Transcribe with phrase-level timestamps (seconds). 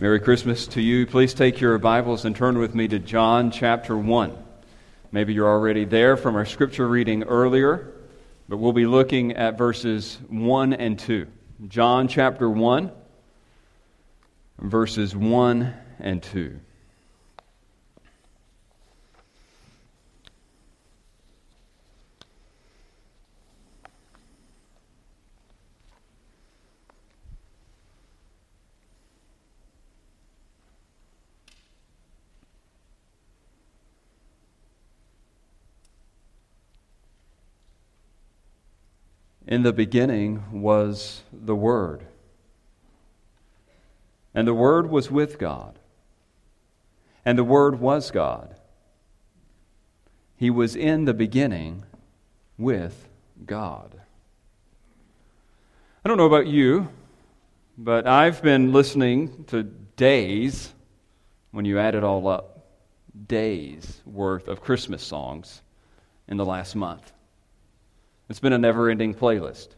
[0.00, 1.08] Merry Christmas to you.
[1.08, 4.32] Please take your Bibles and turn with me to John chapter 1.
[5.10, 7.94] Maybe you're already there from our scripture reading earlier,
[8.48, 11.26] but we'll be looking at verses 1 and 2.
[11.66, 12.92] John chapter 1,
[14.60, 16.60] verses 1 and 2.
[39.48, 42.04] In the beginning was the Word,
[44.34, 45.78] and the Word was with God,
[47.24, 48.54] and the Word was God.
[50.36, 51.84] He was in the beginning
[52.58, 53.08] with
[53.46, 53.98] God.
[56.04, 56.90] I don't know about you,
[57.78, 60.74] but I've been listening to days,
[61.52, 62.66] when you add it all up,
[63.26, 65.62] days worth of Christmas songs
[66.28, 67.12] in the last month.
[68.28, 69.68] It's been a never ending playlist.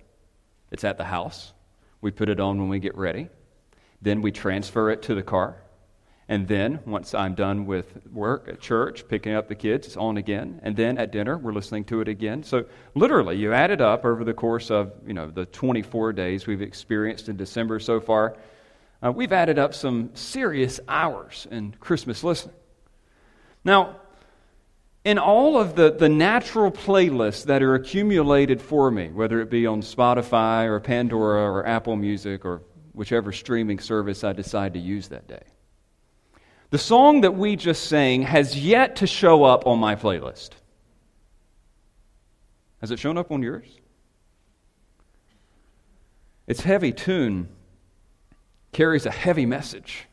[0.71, 1.53] It's at the house.
[2.01, 3.29] We put it on when we get ready.
[4.03, 5.63] Then we transfer it to the car.
[6.29, 10.17] And then, once I'm done with work at church, picking up the kids, it's on
[10.17, 10.61] again.
[10.63, 12.45] And then at dinner, we're listening to it again.
[12.45, 16.47] So, literally, you add it up over the course of you know the 24 days
[16.47, 18.37] we've experienced in December so far.
[19.05, 22.55] Uh, we've added up some serious hours in Christmas listening.
[23.65, 24.00] Now,
[25.05, 29.67] in all of the, the natural playlists that are accumulated for me, whether it be
[29.67, 32.63] on Spotify or Pandora or Apple Music or
[32.93, 35.43] whichever streaming service I decide to use that day,
[36.69, 40.51] the song that we just sang has yet to show up on my playlist.
[42.81, 43.67] Has it shown up on yours?
[46.47, 47.49] Its heavy tune
[48.73, 50.07] carries a heavy message.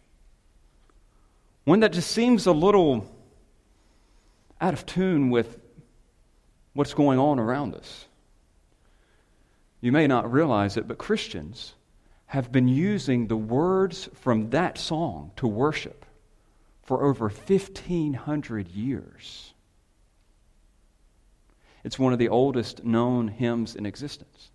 [1.65, 3.07] One that just seems a little
[4.59, 5.59] out of tune with
[6.73, 8.05] what's going on around us.
[9.81, 11.73] You may not realize it, but Christians
[12.27, 16.05] have been using the words from that song to worship
[16.83, 19.53] for over 1,500 years.
[21.83, 24.49] It's one of the oldest known hymns in existence.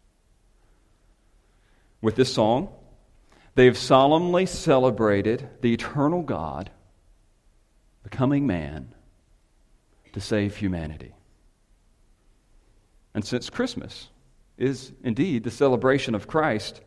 [2.03, 2.69] With this song,
[3.55, 6.71] they've solemnly celebrated the eternal God
[8.03, 8.95] becoming man
[10.13, 11.15] to save humanity.
[13.15, 14.09] And since Christmas
[14.57, 16.81] is indeed the celebration of Christ,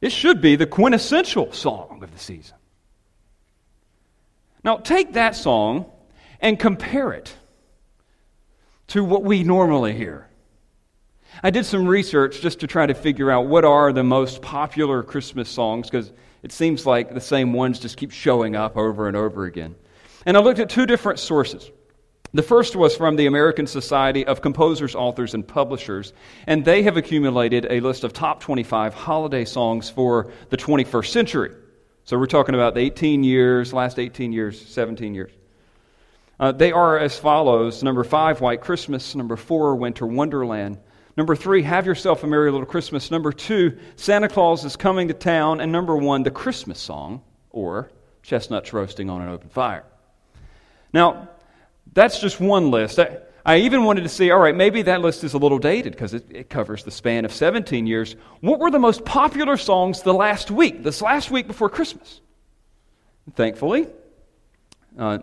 [0.00, 2.56] it should be the quintessential song of the season.
[4.62, 5.86] Now, take that song
[6.40, 7.34] and compare it
[8.88, 10.28] to what we normally hear.
[11.42, 15.02] I did some research just to try to figure out what are the most popular
[15.02, 16.12] Christmas songs because
[16.42, 19.74] it seems like the same ones just keep showing up over and over again.
[20.24, 21.70] And I looked at two different sources.
[22.36, 26.12] The first was from the American Society of Composers, Authors, and Publishers,
[26.46, 31.52] and they have accumulated a list of top 25 holiday songs for the 21st century.
[32.04, 35.32] So we're talking about the 18 years, last 18 years, 17 years.
[36.38, 39.14] Uh, they are as follows Number five, White Christmas.
[39.14, 40.76] Number four, Winter Wonderland.
[41.16, 43.10] Number three, Have Yourself a Merry Little Christmas.
[43.10, 45.62] Number two, Santa Claus is Coming to Town.
[45.62, 47.90] And number one, The Christmas Song, or
[48.22, 49.84] Chestnuts Roasting on an Open Fire.
[50.92, 51.30] Now,
[51.96, 52.98] that's just one list.
[52.98, 55.94] I, I even wanted to see, all right, maybe that list is a little dated
[55.94, 58.16] because it, it, covers the span of 17 years.
[58.40, 62.20] What were the most popular songs the last week, this last week before Christmas?
[63.34, 63.88] Thankfully,
[64.98, 65.20] uh,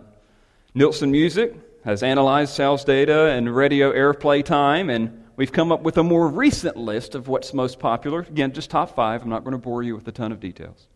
[0.74, 1.54] Nielsen Music
[1.84, 6.26] has analyzed sales data and radio airplay time, and we've come up with a more
[6.26, 8.20] recent list of what's most popular.
[8.20, 9.22] Again, just top five.
[9.22, 10.88] I'm not going to bore you with a ton of details.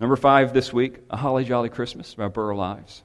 [0.00, 3.04] Number five this week, A Holly Jolly Christmas by Burl Ives.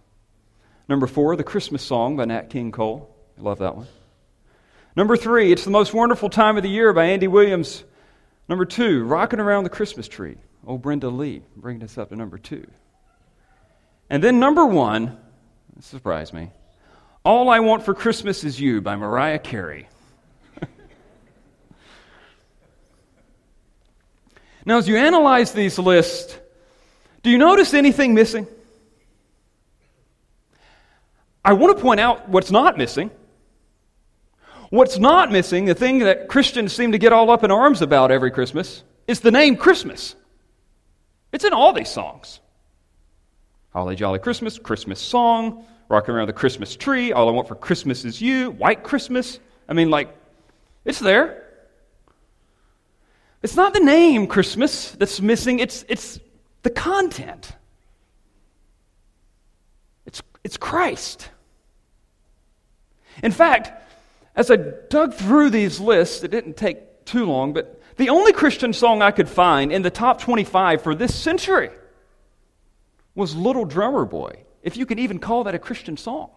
[0.89, 3.15] Number four, The Christmas Song by Nat King Cole.
[3.37, 3.85] I love that one.
[4.95, 7.83] Number three, It's the Most Wonderful Time of the Year by Andy Williams.
[8.49, 10.37] Number two, Rocking Around the Christmas Tree.
[10.65, 12.65] Oh, Brenda Lee, bringing us up to number two.
[14.09, 15.15] And then number one,
[15.79, 16.49] surprised me,
[17.23, 19.87] All I Want for Christmas Is You by Mariah Carey.
[24.65, 26.35] now, as you analyze these lists,
[27.21, 28.47] do you notice anything missing?
[31.49, 33.09] I want to point out what's not missing.
[34.69, 38.11] What's not missing, the thing that Christians seem to get all up in arms about
[38.11, 40.13] every Christmas, is the name Christmas.
[41.31, 42.39] It's in all these songs.
[43.73, 48.05] Holly Jolly Christmas, Christmas song, rocking around the Christmas tree, all I want for Christmas
[48.05, 49.39] is you, white Christmas.
[49.67, 50.15] I mean, like,
[50.85, 51.47] it's there.
[53.41, 56.19] It's not the name Christmas that's missing, it's, it's
[56.61, 57.53] the content.
[60.05, 61.31] It's, it's Christ.
[63.23, 63.71] In fact,
[64.35, 68.71] as I dug through these lists, it didn't take too long, but the only Christian
[68.71, 71.69] song I could find in the top 25 for this century
[73.15, 76.29] was Little Drummer Boy, if you could even call that a Christian song.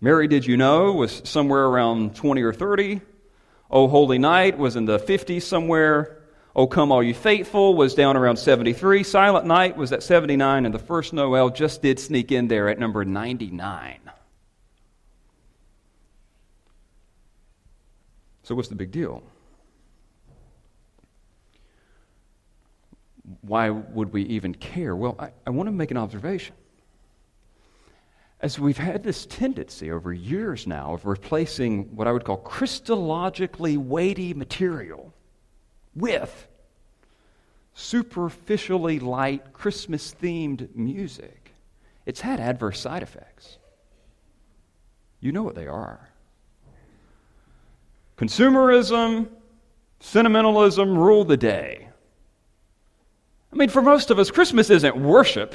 [0.00, 3.00] Mary, Did You Know was somewhere around 20 or 30.
[3.70, 6.17] Oh Holy Night was in the 50s somewhere.
[6.58, 9.04] Oh Come All You Faithful was down around 73.
[9.04, 12.80] Silent Night was at 79, and the first Noel just did sneak in there at
[12.80, 14.00] number 99.
[18.42, 19.22] So, what's the big deal?
[23.42, 24.96] Why would we even care?
[24.96, 26.56] Well, I, I want to make an observation.
[28.40, 33.78] As we've had this tendency over years now of replacing what I would call Christologically
[33.78, 35.14] weighty material
[35.94, 36.47] with
[37.78, 41.54] superficially light Christmas themed music,
[42.06, 43.58] it's had adverse side effects.
[45.20, 46.08] You know what they are.
[48.16, 49.28] Consumerism,
[50.00, 51.88] sentimentalism rule the day.
[53.52, 55.54] I mean, for most of us, Christmas isn't worship,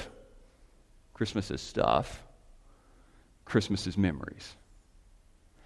[1.13, 2.23] Christmas is stuff,
[3.43, 4.55] Christmas is memories.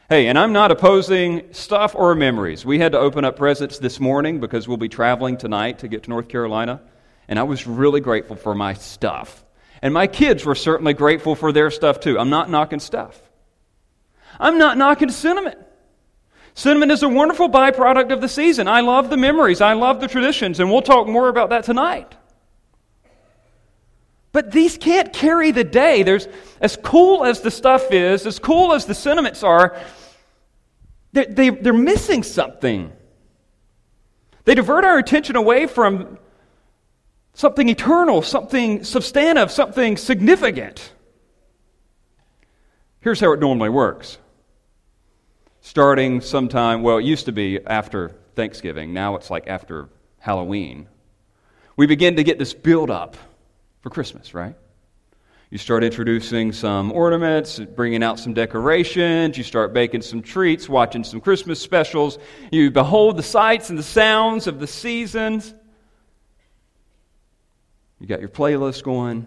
[0.09, 2.65] Hey, and I'm not opposing stuff or memories.
[2.65, 6.03] We had to open up presents this morning because we'll be traveling tonight to get
[6.03, 6.79] to North Carolina,
[7.27, 9.43] and I was really grateful for my stuff.
[9.81, 12.17] And my kids were certainly grateful for their stuff too.
[12.17, 13.19] I'm not knocking stuff.
[14.39, 15.57] I'm not knocking sentiment.
[16.53, 18.69] Cinnamon is a wonderful byproduct of the season.
[18.69, 22.15] I love the memories, I love the traditions, and we'll talk more about that tonight.
[24.37, 26.03] But these can't carry the day.
[26.03, 26.27] There's,
[26.61, 29.75] as cool as the stuff is, as cool as the sentiments are,
[31.11, 32.93] they, they, they're missing something.
[34.45, 36.19] They divert our attention away from
[37.33, 40.93] something eternal, something substantive, something significant.
[42.99, 44.19] Here's how it normally works
[45.61, 48.93] starting sometime, well, it used to be after Thanksgiving.
[48.93, 49.89] Now it's like after
[50.19, 50.89] Halloween.
[51.75, 53.17] We begin to get this build up
[53.81, 54.55] for Christmas, right?
[55.49, 61.05] You start introducing some ornaments, bringing out some decorations, you start baking some treats, watching
[61.05, 62.19] some Christmas specials.
[62.51, 65.53] You behold the sights and the sounds of the seasons.
[67.99, 69.25] You got your playlist going.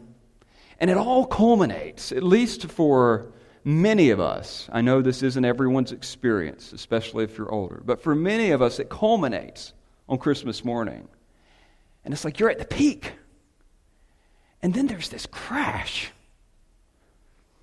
[0.79, 3.33] And it all culminates, at least for
[3.65, 8.15] many of us, I know this isn't everyone's experience, especially if you're older, but for
[8.15, 9.73] many of us, it culminates
[10.09, 11.09] on Christmas morning.
[12.05, 13.13] And it's like you're at the peak.
[14.63, 16.11] And then there's this crash.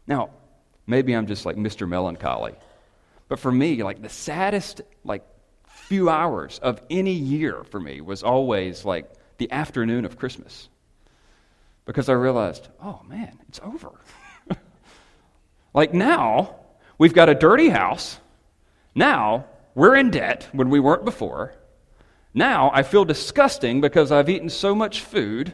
[0.07, 0.31] Now,
[0.85, 1.88] maybe I'm just like Mr.
[1.88, 2.55] Melancholy.
[3.27, 5.23] But for me, like the saddest like
[5.67, 10.69] few hours of any year for me was always like the afternoon of Christmas.
[11.85, 13.91] Because I realized, oh man, it's over.
[15.77, 16.55] Like now,
[16.97, 18.19] we've got a dirty house.
[18.95, 19.45] Now,
[19.75, 21.53] we're in debt when we weren't before.
[22.33, 25.53] Now, I feel disgusting because I've eaten so much food.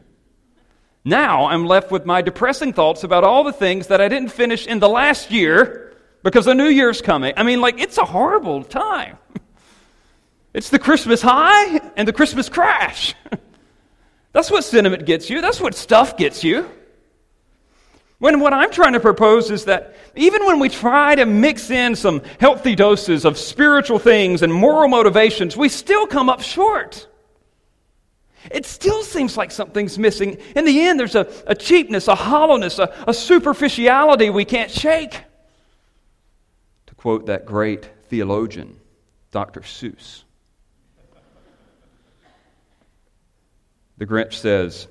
[1.05, 4.67] Now, I'm left with my depressing thoughts about all the things that I didn't finish
[4.67, 7.33] in the last year because the new year's coming.
[7.35, 9.17] I mean, like, it's a horrible time.
[10.53, 13.15] It's the Christmas high and the Christmas crash.
[14.33, 16.69] That's what sentiment gets you, that's what stuff gets you.
[18.17, 21.95] When what I'm trying to propose is that even when we try to mix in
[21.95, 27.07] some healthy doses of spiritual things and moral motivations, we still come up short.
[28.51, 30.37] It still seems like something's missing.
[30.55, 35.21] In the end, there's a, a cheapness, a hollowness, a, a superficiality we can't shake.
[36.87, 38.79] To quote that great theologian,
[39.31, 39.61] Dr.
[39.61, 40.23] Seuss.
[43.97, 44.87] The Grinch says,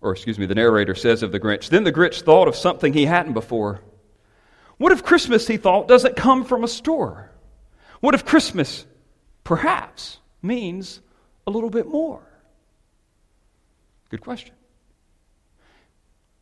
[0.00, 2.92] or excuse me, the narrator says of the Grinch, then the Grinch thought of something
[2.92, 3.80] he hadn't before.
[4.76, 7.30] What if Christmas, he thought, doesn't come from a store?
[8.00, 8.86] What if Christmas,
[9.44, 11.00] perhaps, means
[11.46, 12.22] a little bit more?
[14.10, 14.54] Good question.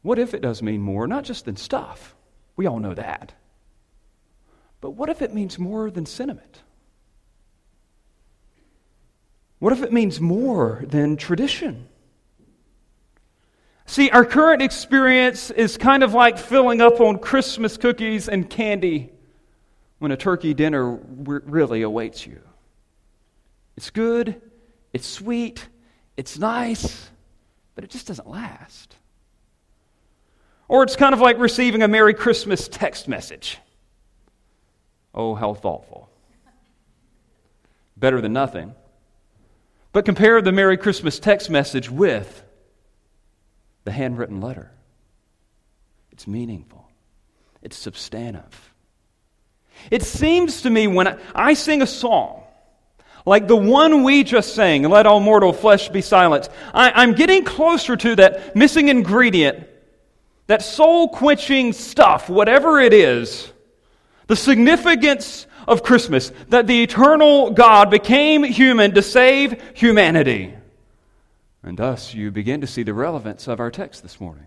[0.02, 2.14] What if it does mean more, not just than stuff?
[2.56, 3.34] We all know that.
[4.80, 6.62] But what if it means more than sentiment?
[9.60, 11.88] What if it means more than tradition?
[13.86, 19.12] See, our current experience is kind of like filling up on Christmas cookies and candy
[19.98, 22.40] when a turkey dinner really awaits you.
[23.76, 24.40] It's good,
[24.92, 25.66] it's sweet,
[26.16, 27.10] it's nice,
[27.74, 28.96] but it just doesn't last.
[30.68, 33.58] Or it's kind of like receiving a Merry Christmas text message.
[35.14, 36.08] Oh, how thoughtful.
[37.96, 38.74] Better than nothing.
[39.92, 42.42] But compare the Merry Christmas text message with
[43.84, 44.70] the handwritten letter.
[46.10, 46.88] It's meaningful,
[47.62, 48.72] it's substantive.
[49.90, 52.41] It seems to me when I sing a song,
[53.24, 57.44] like the one we just sang, Let All Mortal Flesh Be Silent, I, am getting
[57.44, 59.66] closer to that missing ingredient,
[60.48, 63.52] that soul quenching stuff, whatever it is,
[64.26, 70.54] the significance of Christmas, that the eternal God became human to save humanity.
[71.62, 74.46] And thus, you begin to see the relevance of our text this morning.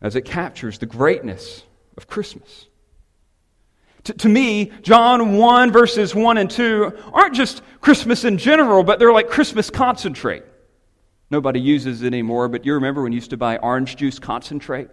[0.00, 1.64] As it captures the greatness
[1.96, 2.66] of Christmas.
[4.04, 8.98] To, to, me, John 1, verses 1 and 2 aren't just Christmas in general, but
[8.98, 10.42] they're like Christmas concentrate.
[11.30, 14.88] Nobody uses it anymore, but you remember when you used to buy orange juice concentrate?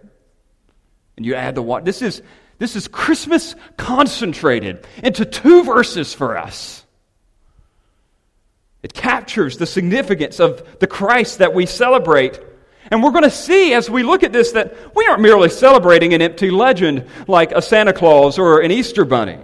[1.16, 1.84] And you add the water.
[1.84, 2.22] This is,
[2.58, 6.86] this is Christmas concentrated into two verses for us.
[8.82, 12.40] It captures the significance of the Christ that we celebrate.
[12.90, 16.12] And we're going to see as we look at this that we aren't merely celebrating
[16.12, 19.38] an empty legend like a Santa Claus or an Easter bunny.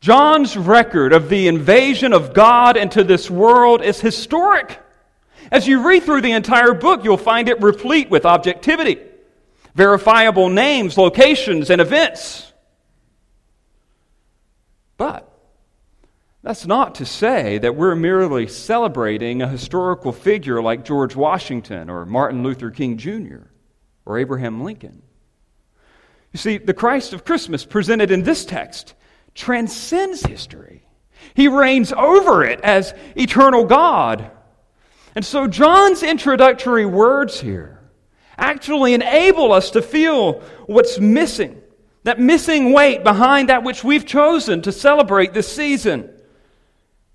[0.00, 4.78] John's record of the invasion of God into this world is historic.
[5.50, 8.98] As you read through the entire book, you'll find it replete with objectivity,
[9.74, 12.52] verifiable names, locations, and events.
[14.96, 15.33] But
[16.44, 22.04] that's not to say that we're merely celebrating a historical figure like George Washington or
[22.04, 23.46] Martin Luther King Jr.
[24.04, 25.02] or Abraham Lincoln.
[26.32, 28.92] You see, the Christ of Christmas presented in this text
[29.34, 30.86] transcends history.
[31.32, 34.30] He reigns over it as eternal God.
[35.14, 37.80] And so, John's introductory words here
[38.36, 41.62] actually enable us to feel what's missing,
[42.02, 46.10] that missing weight behind that which we've chosen to celebrate this season.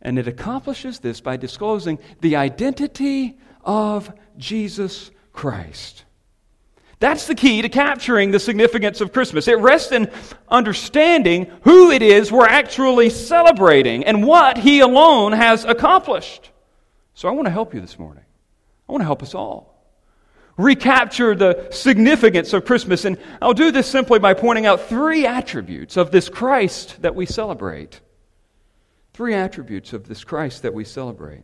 [0.02, 6.06] And it accomplishes this by disclosing the identity of Jesus Christ.
[7.00, 9.48] That's the key to capturing the significance of Christmas.
[9.48, 10.12] It rests in
[10.50, 16.52] understanding who it is we're actually celebrating and what He alone has accomplished.
[17.14, 18.24] So I want to help you this morning.
[18.88, 19.76] I want to help us all.
[20.58, 23.06] Recapture the significance of Christmas.
[23.06, 27.26] And I'll do this simply by pointing out three attributes of this Christ that we
[27.26, 28.02] celebrate.
[29.20, 31.44] Three attributes of this Christ that we celebrate.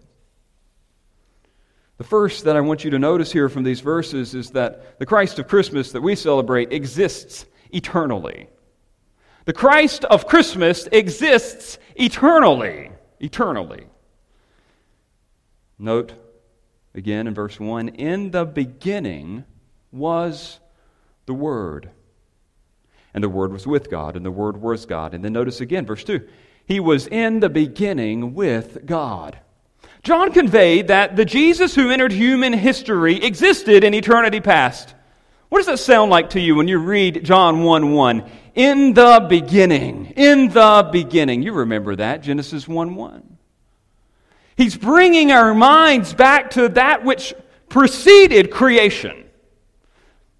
[1.98, 5.06] The first that I want you to notice here from these verses is that the
[5.06, 8.48] Christ of Christmas that we celebrate exists eternally.
[9.44, 12.92] The Christ of Christmas exists eternally.
[13.20, 13.88] Eternally.
[15.78, 16.14] Note
[16.94, 19.44] again in verse 1 In the beginning
[19.92, 20.62] was
[21.26, 21.90] the Word.
[23.14, 25.14] And the Word was with God, and the Word was God.
[25.14, 26.26] And then notice again, verse 2
[26.66, 29.40] he was in the beginning with God.
[30.04, 34.94] John conveyed that the Jesus who entered human history existed in eternity past.
[35.50, 38.30] What does that sound like to you when you read John 1 1?
[38.56, 40.14] In the beginning.
[40.16, 41.42] In the beginning.
[41.42, 43.38] You remember that, Genesis 1 1.
[44.56, 47.34] He's bringing our minds back to that which
[47.70, 49.26] preceded creation,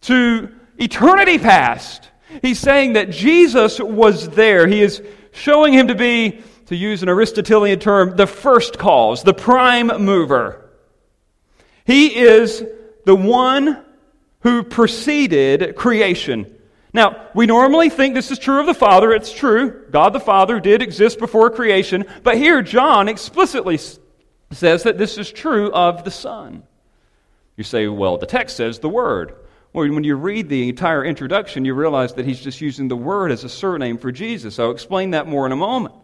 [0.02, 2.10] to eternity past.
[2.42, 4.68] He's saying that Jesus was there.
[4.68, 5.02] He is
[5.36, 10.70] showing him to be, to use an Aristotelian term, the first cause, the prime mover.
[11.86, 12.64] He is
[13.06, 13.84] the one
[14.42, 16.52] who preceded creation.
[16.94, 19.12] Now, we normally think this is true of the Father.
[19.12, 19.86] It's true.
[19.92, 22.06] God the Father did exist before creation.
[22.24, 23.80] But here, John explicitly
[24.52, 26.64] says that this is true of the Son.
[27.58, 29.36] You say, well, the text says the Word.
[29.76, 33.30] Well, when you read the entire introduction, you realize that he's just using the word
[33.30, 34.58] as a surname for Jesus.
[34.58, 35.96] I'll explain that more in a moment.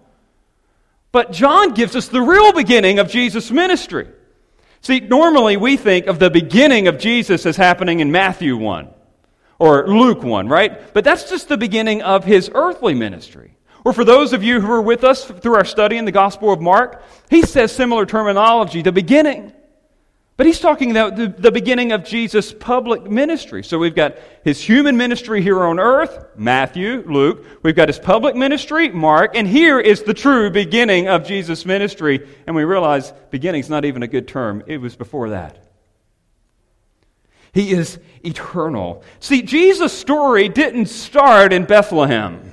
[1.14, 4.10] But John gives us the real beginning of Jesus' ministry.
[4.82, 8.90] See, normally we think of the beginning of Jesus as happening in Matthew 1
[9.58, 10.94] or Luke 1, right?
[10.94, 13.56] But that's just the beginning of his earthly ministry.
[13.86, 16.52] Or for those of you who are with us through our study in the Gospel
[16.52, 19.54] of Mark, he says similar terminology, the beginning.
[20.42, 23.64] But he's talking about the, the, beginning of Jesus' public ministry.
[23.64, 27.46] So we've got his human ministry here on earth, Matthew, Luke.
[27.62, 29.36] We've got his public ministry, Mark.
[29.36, 32.28] And here is the true beginning of Jesus' ministry.
[32.48, 35.64] And we realize beginning's not even a good term, it was before that.
[37.54, 39.04] He is eternal.
[39.20, 42.52] See, Jesus' story didn't start in Bethlehem.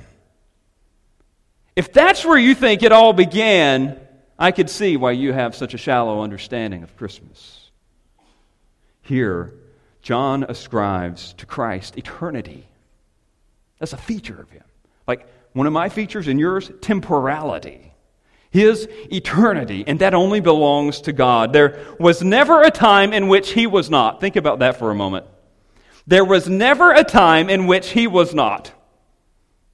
[1.75, 3.99] If that's where you think it all began,
[4.37, 7.58] I could see why you have such a shallow understanding of Christmas.
[9.09, 9.55] Here,
[10.03, 12.67] John ascribes to Christ eternity.
[13.79, 14.61] That's a feature of him.
[15.07, 17.91] Like one of my features and yours, temporality.
[18.51, 21.53] His eternity, and that only belongs to God.
[21.53, 24.21] There was never a time in which He was not.
[24.21, 25.25] Think about that for a moment.
[26.05, 28.71] There was never a time in which He was not.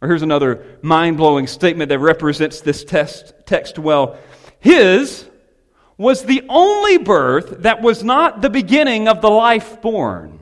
[0.01, 4.17] Or here's another mind blowing statement that represents this test, text well.
[4.61, 5.29] His
[5.97, 10.39] was the only birth that was not the beginning of the life born.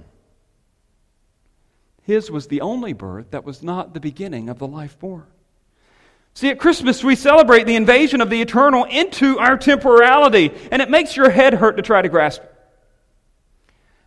[2.03, 5.25] His was the only birth that was not the beginning of the life born.
[6.33, 10.89] See, at Christmas, we celebrate the invasion of the eternal into our temporality, and it
[10.89, 12.49] makes your head hurt to try to grasp it.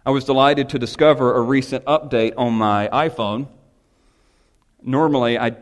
[0.04, 3.46] I was delighted to discover a recent update on my iPhone.
[4.82, 5.56] Normally, I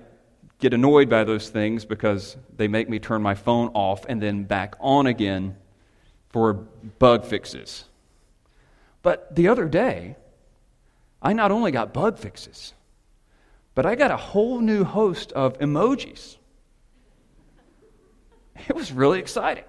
[0.59, 4.45] get annoyed by those things because they make me turn my phone off and then
[4.45, 5.57] back on again
[6.35, 7.85] for bug fixes.
[9.03, 10.17] But the other day,
[11.23, 12.75] I not only got bug fixes,
[13.77, 16.37] but I got a whole new host of emojis.
[18.69, 19.63] It was really exciting.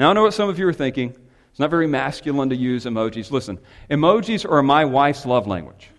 [0.00, 1.14] Now, I know what some of you are thinking.
[1.50, 3.30] It's not very masculine to use emojis.
[3.30, 5.90] Listen, emojis are my wife's love language.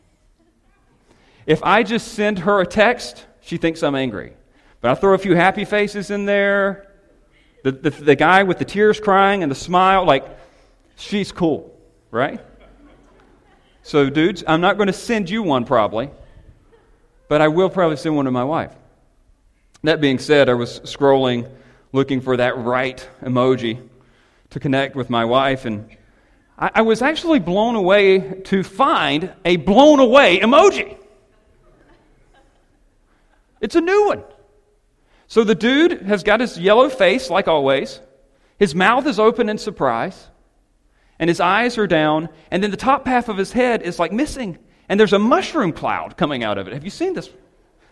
[1.45, 4.33] If I just send her a text, she thinks I'm angry.
[4.81, 6.90] But I throw a few happy faces in there,
[7.63, 10.25] the, the, the guy with the tears crying and the smile, like,
[10.95, 11.77] she's cool,
[12.09, 12.39] right?
[13.83, 16.09] So, dudes, I'm not going to send you one probably,
[17.27, 18.73] but I will probably send one to my wife.
[19.83, 21.49] That being said, I was scrolling
[21.91, 23.87] looking for that right emoji
[24.51, 25.89] to connect with my wife, and
[26.57, 30.97] I, I was actually blown away to find a blown away emoji.
[33.59, 34.23] It's a new one.
[35.31, 38.01] So the dude has got his yellow face, like always.
[38.59, 40.27] His mouth is open in surprise,
[41.19, 44.11] and his eyes are down, and then the top half of his head is like
[44.11, 44.57] missing,
[44.89, 46.73] and there's a mushroom cloud coming out of it.
[46.73, 47.29] Have you seen this?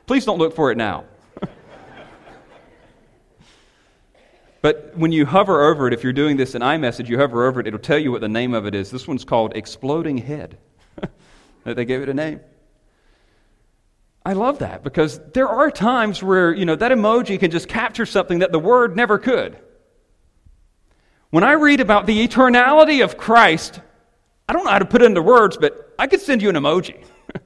[0.06, 1.06] Please don't look for it now.
[4.62, 7.62] But when you hover over it, if you're doing this in iMessage, you hover over
[7.62, 8.92] it, it'll tell you what the name of it is.
[8.92, 10.58] This one's called Exploding Head.
[11.64, 12.42] they gave it a name.
[14.26, 18.06] I love that because there are times where, you know, that emoji can just capture
[18.06, 19.58] something that the word never could.
[21.30, 23.80] When I read about the eternality of Christ,
[24.48, 26.56] I don't know how to put it into words, but I could send you an
[26.56, 27.04] emoji.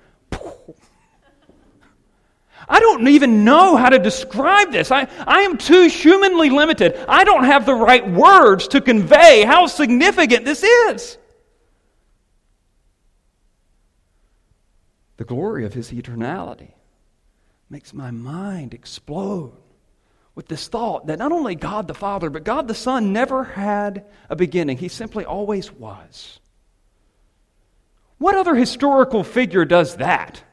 [2.67, 4.89] I don't even know how to describe this.
[4.89, 6.95] I, I am too humanly limited.
[7.07, 11.17] I don't have the right words to convey how significant this is.
[15.23, 16.73] The glory of his eternality
[17.69, 19.53] makes my mind explode
[20.35, 24.03] with this thought that not only God the Father, but God the Son never had
[24.29, 24.77] a beginning.
[24.77, 26.41] He simply always was.
[28.17, 30.43] What other historical figure does that?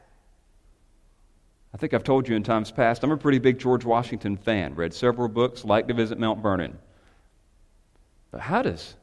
[1.73, 4.75] I think I've told you in times past, I'm a pretty big George Washington fan.
[4.75, 6.79] Read several books, like to visit Mount Vernon.
[8.31, 8.95] But how does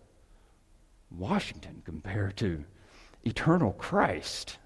[1.11, 2.65] Washington compare to
[3.23, 4.57] eternal Christ?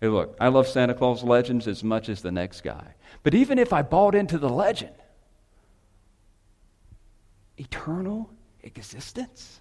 [0.00, 2.94] Hey, look, I love Santa Claus legends as much as the next guy.
[3.22, 4.94] But even if I bought into the legend,
[7.56, 8.30] eternal
[8.62, 9.60] existence?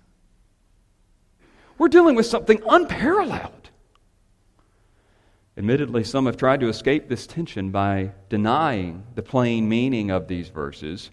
[1.78, 3.70] We're dealing with something unparalleled.
[5.58, 10.50] Admittedly, some have tried to escape this tension by denying the plain meaning of these
[10.50, 11.12] verses.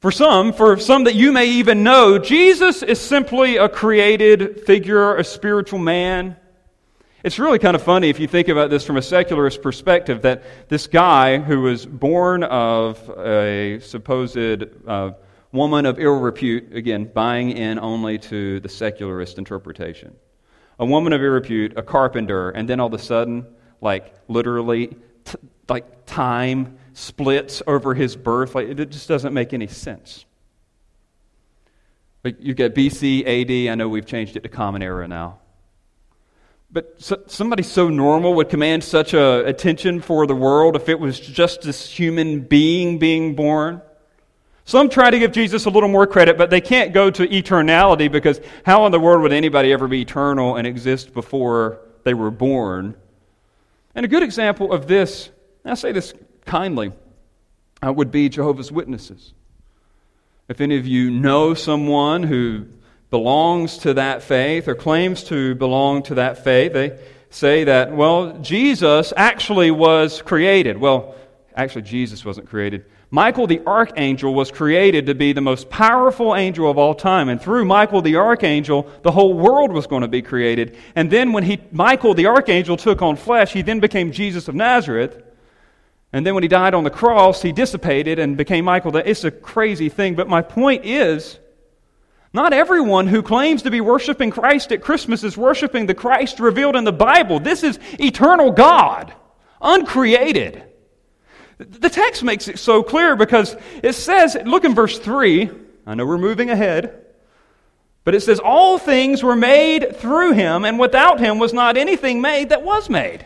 [0.00, 5.16] For some, for some that you may even know, Jesus is simply a created figure,
[5.16, 6.36] a spiritual man.
[7.24, 10.42] It's really kind of funny if you think about this from a secularist perspective that
[10.68, 14.36] this guy who was born of a supposed
[14.86, 15.12] uh,
[15.50, 20.14] woman of ill repute, again, buying in only to the secularist interpretation
[20.78, 23.46] a woman of ill repute, a carpenter, and then all of a sudden,
[23.80, 24.88] like literally,
[25.24, 28.54] t- like time splits over his birth.
[28.54, 30.26] Like it just doesn't make any sense.
[32.20, 33.72] But you get BC, AD.
[33.72, 35.38] I know we've changed it to Common Era now.
[36.74, 40.98] But so, somebody so normal would command such a attention for the world if it
[40.98, 43.80] was just this human being being born.
[44.64, 48.10] Some try to give Jesus a little more credit, but they can't go to eternality
[48.10, 52.32] because how in the world would anybody ever be eternal and exist before they were
[52.32, 52.96] born?
[53.94, 55.30] And a good example of this,
[55.64, 56.12] I say this
[56.44, 56.90] kindly,
[57.86, 59.32] uh, would be Jehovah's Witnesses.
[60.48, 62.66] If any of you know someone who
[63.14, 66.98] belongs to that faith or claims to belong to that faith, they
[67.30, 70.76] say that, well, Jesus actually was created.
[70.76, 71.14] Well,
[71.54, 72.86] actually, Jesus wasn't created.
[73.10, 77.28] Michael the archangel was created to be the most powerful angel of all time.
[77.28, 80.76] And through Michael the archangel, the whole world was going to be created.
[80.96, 84.56] And then when he, Michael the archangel took on flesh, he then became Jesus of
[84.56, 85.22] Nazareth.
[86.12, 88.96] And then when he died on the cross, he dissipated and became Michael.
[88.96, 91.38] It's a crazy thing, but my point is
[92.34, 96.74] not everyone who claims to be worshiping Christ at Christmas is worshiping the Christ revealed
[96.76, 97.38] in the Bible.
[97.38, 99.14] This is eternal God,
[99.62, 100.64] uncreated.
[101.58, 105.48] The text makes it so clear because it says, look in verse 3.
[105.86, 107.04] I know we're moving ahead.
[108.04, 112.20] But it says, All things were made through him, and without him was not anything
[112.20, 113.24] made that was made.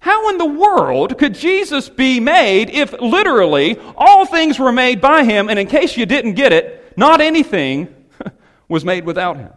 [0.00, 5.24] How in the world could Jesus be made if literally all things were made by
[5.24, 7.94] him, and in case you didn't get it, not anything
[8.68, 9.52] was made without him?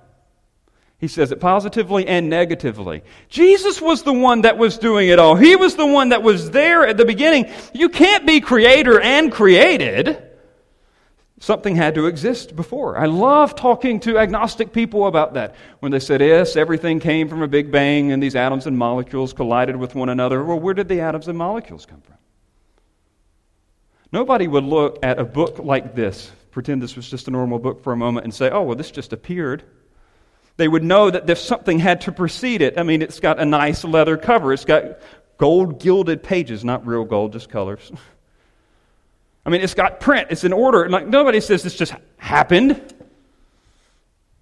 [1.00, 3.04] He says it positively and negatively.
[3.30, 5.36] Jesus was the one that was doing it all.
[5.36, 7.52] He was the one that was there at the beginning.
[7.74, 10.24] You can't be creator and created.
[11.40, 12.98] Something had to exist before.
[12.98, 15.54] I love talking to agnostic people about that.
[15.82, 19.34] When they said, yes, everything came from a big bang and these atoms and molecules
[19.34, 20.44] collided with one another.
[20.44, 22.16] Well, where did the atoms and molecules come from?
[24.12, 27.84] Nobody would look at a book like this, pretend this was just a normal book
[27.84, 29.62] for a moment, and say, oh, well, this just appeared.
[30.56, 32.80] They would know that if something had to precede it.
[32.80, 34.98] I mean, it's got a nice leather cover, it's got
[35.38, 37.92] gold gilded pages, not real gold, just colors.
[39.46, 40.90] I mean, it's got print, it's in order.
[40.90, 42.96] Like nobody says this just happened.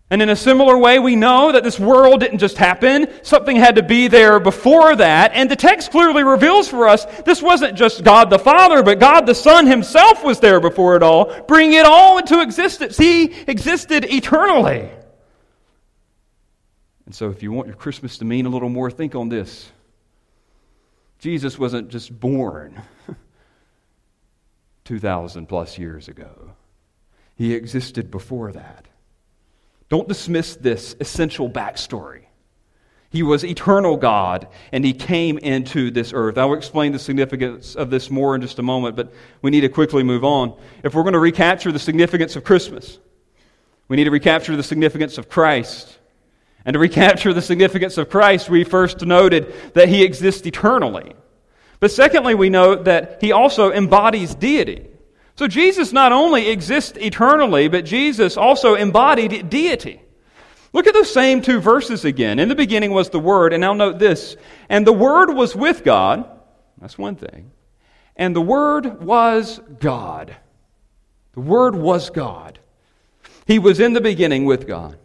[0.09, 3.07] And in a similar way, we know that this world didn't just happen.
[3.23, 5.31] Something had to be there before that.
[5.33, 9.25] And the text clearly reveals for us this wasn't just God the Father, but God
[9.25, 12.97] the Son himself was there before it all, bringing it all into existence.
[12.97, 14.89] He existed eternally.
[17.07, 19.71] And so, if you want your Christmas to mean a little more, think on this
[21.19, 22.81] Jesus wasn't just born.
[24.85, 26.51] 2,000 plus years ago.
[27.35, 28.85] He existed before that.
[29.89, 32.23] Don't dismiss this essential backstory.
[33.09, 36.37] He was eternal God, and He came into this earth.
[36.37, 39.61] I will explain the significance of this more in just a moment, but we need
[39.61, 40.57] to quickly move on.
[40.83, 42.99] If we're going to recapture the significance of Christmas,
[43.87, 45.97] we need to recapture the significance of Christ.
[46.65, 51.13] And to recapture the significance of Christ, we first noted that He exists eternally.
[51.79, 54.87] But secondly, we note that he also embodies deity.
[55.37, 60.01] So Jesus not only exists eternally, but Jesus also embodied deity.
[60.71, 62.39] Look at those same two verses again.
[62.39, 64.35] In the beginning was the Word, and now note this.
[64.69, 66.29] And the Word was with God.
[66.79, 67.51] That's one thing.
[68.15, 70.35] And the Word was God.
[71.33, 72.59] The Word was God.
[73.45, 74.97] He was in the beginning with God.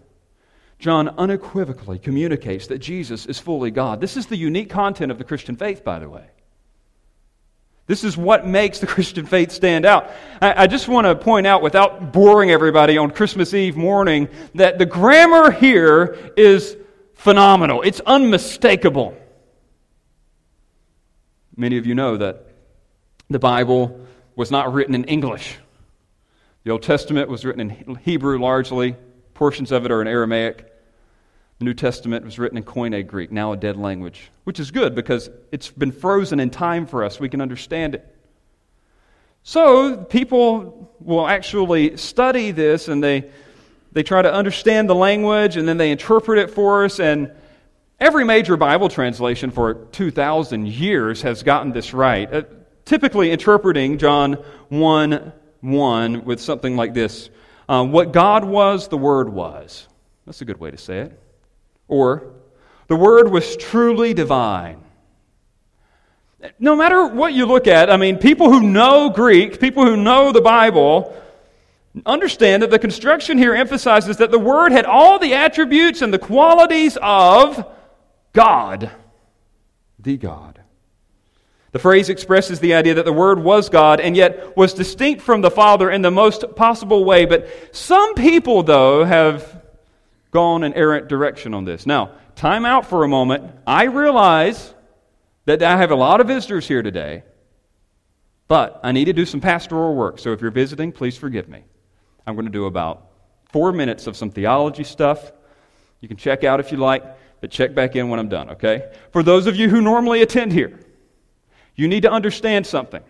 [0.79, 4.01] John unequivocally communicates that Jesus is fully God.
[4.01, 6.25] This is the unique content of the Christian faith, by the way.
[7.90, 10.12] This is what makes the Christian faith stand out.
[10.40, 14.79] I, I, just want to point out, without boring everybody on Christmas Eve morning, that
[14.79, 16.76] the grammar here is
[17.14, 17.83] phenomenal.
[17.83, 19.16] It's unmistakable.
[21.57, 22.46] Many of you know that
[23.29, 25.59] the Bible was not written in English.
[26.62, 28.94] The Old Testament was written in Hebrew largely,
[29.35, 30.70] portions of it are in Aramaic.
[31.61, 34.94] The New Testament was written in Koine Greek, now a dead language, which is good
[34.94, 37.20] because it's been frozen in time for us.
[37.20, 38.16] We can understand it.
[39.42, 43.31] So people will actually study this and they,
[43.92, 46.99] they try to understand the language and then they interpret it for us.
[46.99, 47.31] And
[47.99, 52.33] every major Bible translation for 2,000 years has gotten this right.
[52.33, 52.42] Uh,
[52.87, 54.38] typically interpreting John
[54.70, 57.29] 1 1 with something like this
[57.68, 59.87] uh, What God was, the Word was.
[60.25, 61.20] That's a good way to say it.
[61.90, 62.33] Or,
[62.87, 64.83] the Word was truly divine.
[66.59, 70.33] No matter what you look at, I mean, people who know Greek, people who know
[70.33, 71.14] the Bible,
[72.07, 76.18] understand that the construction here emphasizes that the Word had all the attributes and the
[76.18, 77.66] qualities of
[78.33, 78.90] God,
[79.98, 80.61] the God.
[81.72, 85.40] The phrase expresses the idea that the Word was God and yet was distinct from
[85.40, 87.26] the Father in the most possible way.
[87.26, 89.60] But some people, though, have
[90.31, 91.87] gone an errant direction on this.
[91.87, 93.53] Now, time out for a moment.
[93.66, 94.75] I realize
[95.47, 97.25] that I have a lot of visitors here today,
[98.47, 100.19] but I need to do some pastoral work.
[100.19, 101.64] So if you're visiting, please forgive me.
[102.27, 103.09] I'm going to do about
[103.51, 105.33] four minutes of some theology stuff.
[106.01, 107.05] You can check out if you like,
[107.40, 108.93] but check back in when I'm done, okay?
[109.12, 110.79] For those of you who normally attend here,
[111.75, 113.03] you need to understand something.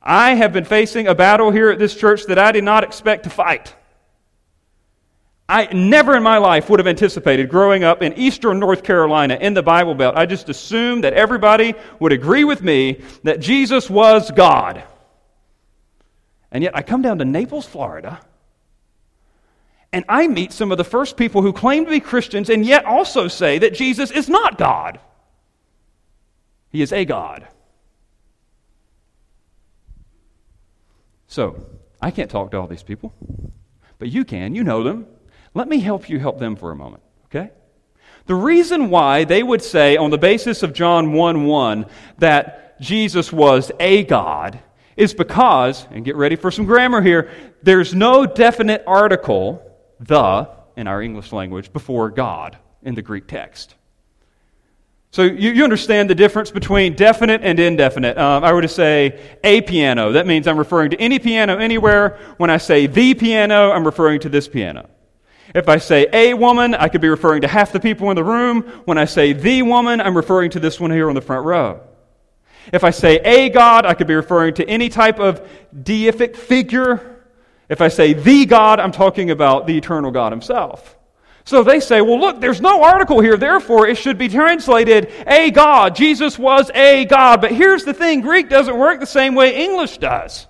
[0.00, 3.24] I have been facing a battle here at this church that I did not expect
[3.24, 3.74] to fight.
[5.48, 9.54] I never in my life would have anticipated growing up in eastern North Carolina in
[9.54, 10.14] the Bible Belt.
[10.14, 14.82] I just assumed that everybody would agree with me that Jesus was God.
[16.50, 18.20] And yet I come down to Naples, Florida,
[19.90, 22.84] and I meet some of the first people who claim to be Christians and yet
[22.84, 25.00] also say that Jesus is not God.
[26.68, 27.48] He is a God.
[31.26, 31.66] So,
[32.02, 33.14] I can't talk to all these people,
[33.98, 34.54] but you can.
[34.54, 35.06] You know them.
[35.54, 37.50] Let me help you help them for a moment, okay?
[38.26, 41.86] The reason why they would say, on the basis of John 1 1,
[42.18, 44.60] that Jesus was a God
[44.96, 47.30] is because, and get ready for some grammar here,
[47.62, 49.62] there's no definite article,
[50.00, 53.76] the, in our English language, before God in the Greek text.
[55.10, 58.18] So you, you understand the difference between definite and indefinite.
[58.18, 62.18] Um, I were to say a piano, that means I'm referring to any piano anywhere.
[62.36, 64.88] When I say the piano, I'm referring to this piano.
[65.54, 68.24] If I say a woman, I could be referring to half the people in the
[68.24, 68.62] room.
[68.84, 71.80] When I say the woman, I'm referring to this one here on the front row.
[72.72, 77.24] If I say a God, I could be referring to any type of deific figure.
[77.68, 80.96] If I say the God, I'm talking about the eternal God himself.
[81.44, 85.50] So they say, well, look, there's no article here, therefore it should be translated a
[85.50, 85.96] God.
[85.96, 87.40] Jesus was a God.
[87.40, 90.46] But here's the thing Greek doesn't work the same way English does.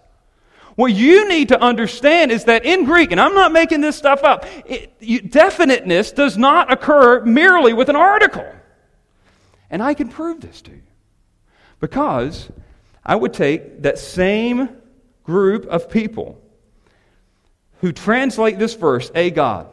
[0.79, 4.23] What you need to understand is that in Greek, and I'm not making this stuff
[4.23, 8.47] up, it, you, definiteness does not occur merely with an article.
[9.71, 10.83] And I can prove this to you.
[11.81, 12.49] Because
[13.05, 14.69] I would take that same
[15.25, 16.41] group of people
[17.81, 19.67] who translate this verse, a God,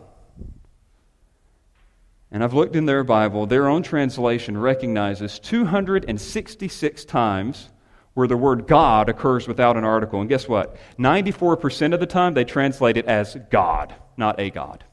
[2.31, 7.69] and I've looked in their Bible, their own translation recognizes 266 times
[8.15, 10.21] where the word God occurs without an article.
[10.21, 10.77] And guess what?
[10.97, 14.83] 94% of the time they translate it as God, not a God.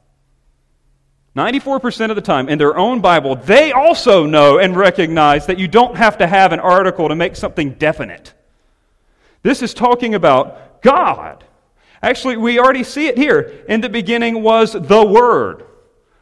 [1.37, 5.67] 94% of the time in their own Bible, they also know and recognize that you
[5.67, 8.35] don't have to have an article to make something definite.
[9.43, 11.45] This is talking about God.
[12.03, 13.65] Actually, we already see it here.
[13.69, 15.65] In the beginning was the Word.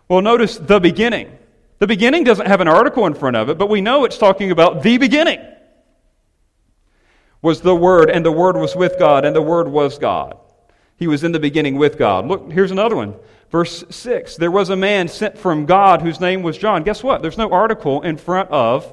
[0.06, 1.36] Well, notice the beginning.
[1.78, 4.50] The beginning doesn't have an article in front of it, but we know it's talking
[4.50, 5.40] about the beginning
[7.42, 10.36] was the Word, and the Word was with God, and the Word was God.
[10.96, 12.26] He was in the beginning with God.
[12.26, 13.14] Look, here's another one.
[13.50, 16.82] Verse 6 There was a man sent from God whose name was John.
[16.82, 17.22] Guess what?
[17.22, 18.92] There's no article in front of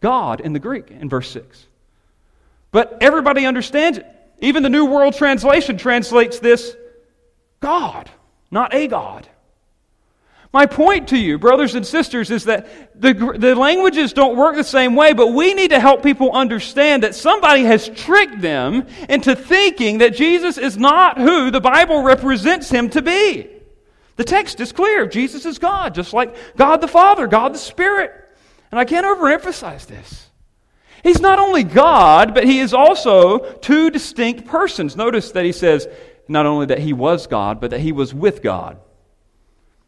[0.00, 1.66] God in the Greek in verse 6.
[2.70, 4.06] But everybody understands it.
[4.40, 6.76] Even the New World Translation translates this
[7.60, 8.10] God,
[8.50, 9.28] not a God.
[10.52, 14.62] My point to you, brothers and sisters, is that the, the languages don't work the
[14.62, 19.34] same way, but we need to help people understand that somebody has tricked them into
[19.34, 23.48] thinking that Jesus is not who the Bible represents him to be.
[24.16, 28.12] The text is clear Jesus is God, just like God the Father, God the Spirit.
[28.70, 30.28] And I can't overemphasize this.
[31.02, 34.96] He's not only God, but he is also two distinct persons.
[34.96, 35.88] Notice that he says
[36.28, 38.78] not only that he was God, but that he was with God.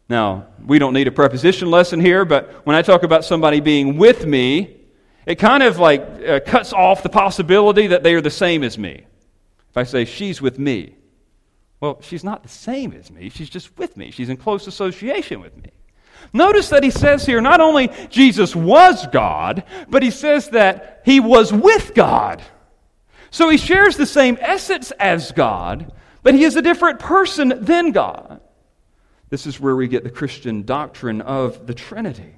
[0.07, 3.97] Now, we don't need a preposition lesson here, but when I talk about somebody being
[3.97, 4.77] with me,
[5.25, 8.77] it kind of like uh, cuts off the possibility that they are the same as
[8.77, 9.05] me.
[9.71, 10.95] If I say, she's with me,
[11.79, 14.11] well, she's not the same as me, she's just with me.
[14.11, 15.71] She's in close association with me.
[16.33, 21.19] Notice that he says here not only Jesus was God, but he says that he
[21.19, 22.41] was with God.
[23.31, 25.91] So he shares the same essence as God,
[26.23, 28.39] but he is a different person than God.
[29.29, 32.35] This is where we get the Christian doctrine of the Trinity.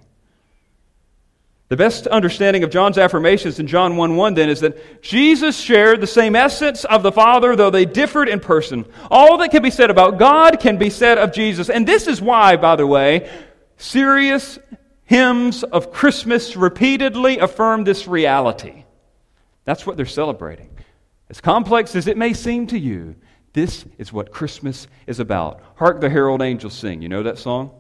[1.70, 6.00] The best understanding of John's affirmations in John 1 1 then is that Jesus shared
[6.00, 8.86] the same essence of the Father, though they differed in person.
[9.12, 11.70] All that can be said about God can be said of Jesus.
[11.70, 13.30] And this is why, by the way,
[13.76, 14.58] serious
[15.04, 18.86] hymns of Christmas repeatedly affirm this reality.
[19.66, 20.70] That's what they're celebrating.
[21.30, 23.16] As complex as it may seem to you,
[23.58, 25.64] this is what Christmas is about.
[25.78, 27.02] Hark the herald angels sing.
[27.02, 27.72] You know that song?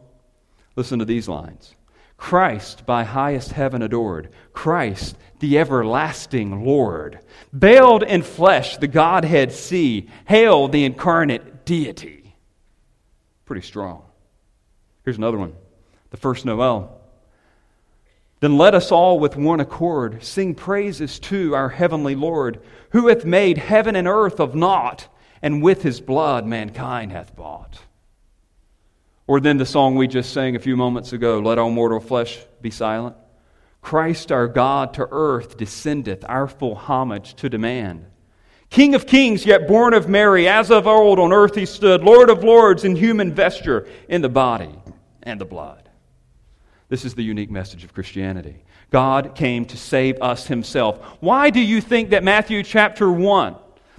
[0.75, 1.75] Listen to these lines
[2.17, 7.19] Christ by highest heaven adored, Christ the everlasting Lord.
[7.53, 10.09] Veiled in flesh, the Godhead see.
[10.27, 12.33] Hail the incarnate deity.
[13.45, 14.01] Pretty strong.
[15.05, 15.53] Here's another one
[16.09, 16.99] the first Noel.
[18.39, 22.63] Then let us all with one accord sing praises to our heavenly Lord,
[22.93, 25.07] who hath made heaven and earth of naught
[25.41, 27.80] and with his blood mankind hath bought.
[29.28, 32.39] Or then the song we just sang a few moments ago, Let All Mortal Flesh
[32.62, 33.15] Be Silent.
[33.82, 38.06] Christ our God to earth descendeth, our full homage to demand.
[38.69, 42.30] King of kings, yet born of Mary, as of old on earth he stood, Lord
[42.30, 44.76] of lords in human vesture, in the body
[45.23, 45.89] and the blood.
[46.89, 48.63] This is the unique message of Christianity.
[48.91, 51.02] God came to save us himself.
[51.19, 53.56] Why do you think that Matthew chapter 1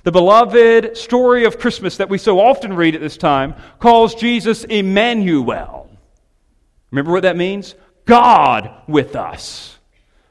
[0.09, 4.64] the beloved story of Christmas that we so often read at this time calls Jesus
[4.64, 5.90] Emmanuel.
[6.90, 7.75] Remember what that means?
[8.07, 9.77] God with us.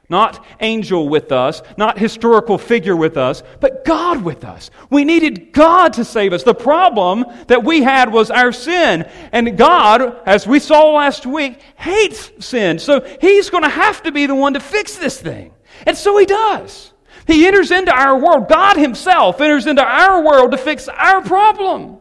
[0.08, 4.72] Not angel with us, not historical figure with us, but God with us.
[4.90, 6.42] We needed God to save us.
[6.42, 9.08] The problem that we had was our sin.
[9.30, 12.80] And God, as we saw last week, hates sin.
[12.80, 15.52] So He's going to have to be the one to fix this thing.
[15.86, 16.92] And so He does.
[17.28, 18.48] He enters into our world.
[18.48, 21.98] God Himself enters into our world to fix our problem.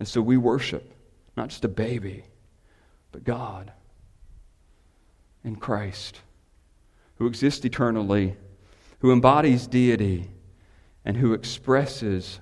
[0.00, 0.92] And so we worship
[1.36, 2.24] not just a baby,
[3.12, 3.70] but God
[5.44, 6.20] in Christ
[7.16, 8.36] who exists eternally,
[9.00, 10.30] who embodies deity,
[11.04, 12.40] and who expresses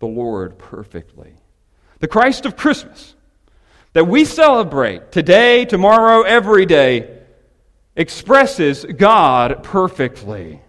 [0.00, 1.34] the Lord perfectly.
[2.00, 3.14] The Christ of Christmas
[3.92, 7.20] that we celebrate today, tomorrow, every day
[7.94, 10.60] expresses God perfectly.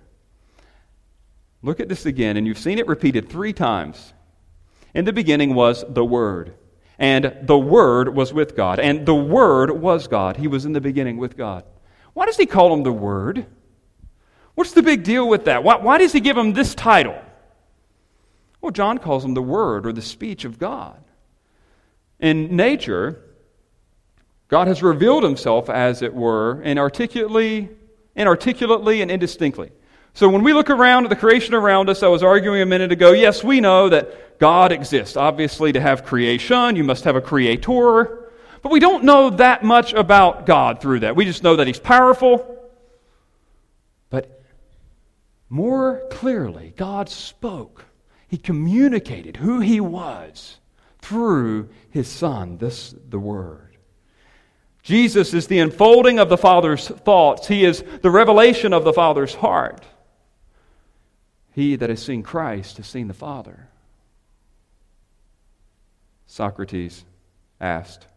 [1.63, 4.13] Look at this again, and you've seen it repeated three times.
[4.93, 6.53] In the beginning was the Word,
[6.99, 10.35] and the Word was with God, and the Word was God.
[10.35, 11.63] He was in the beginning with God.
[12.13, 13.45] Why does he call him the Word?
[14.55, 15.63] What's the big deal with that?
[15.63, 17.19] Why, why does he give him this title?
[18.61, 21.01] Well, John calls him the Word or the speech of God.
[22.19, 23.21] In nature,
[24.49, 27.69] God has revealed himself, as it were, inarticulately,
[28.15, 29.71] inarticulately and indistinctly.
[30.15, 32.91] So when we look around at the creation around us, I was arguing a minute
[32.91, 35.17] ago, yes, we know that God exists.
[35.17, 38.29] Obviously, to have creation, you must have a creator.
[38.61, 41.15] But we don't know that much about God through that.
[41.15, 42.71] We just know that He's powerful.
[44.11, 44.43] But
[45.49, 47.85] more clearly, God spoke.
[48.27, 50.59] He communicated who He was
[50.99, 53.77] through His Son, this the Word.
[54.83, 57.47] Jesus is the unfolding of the Father's thoughts.
[57.47, 59.83] He is the revelation of the Father's heart.
[61.53, 63.67] He that has seen Christ has seen the Father.
[66.25, 67.05] Socrates
[67.61, 68.07] asked,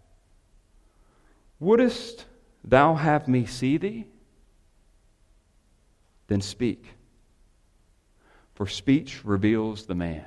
[1.61, 2.25] Wouldst
[2.65, 4.07] thou have me see thee?
[6.29, 6.85] Then speak,
[8.55, 10.25] for speech reveals the man.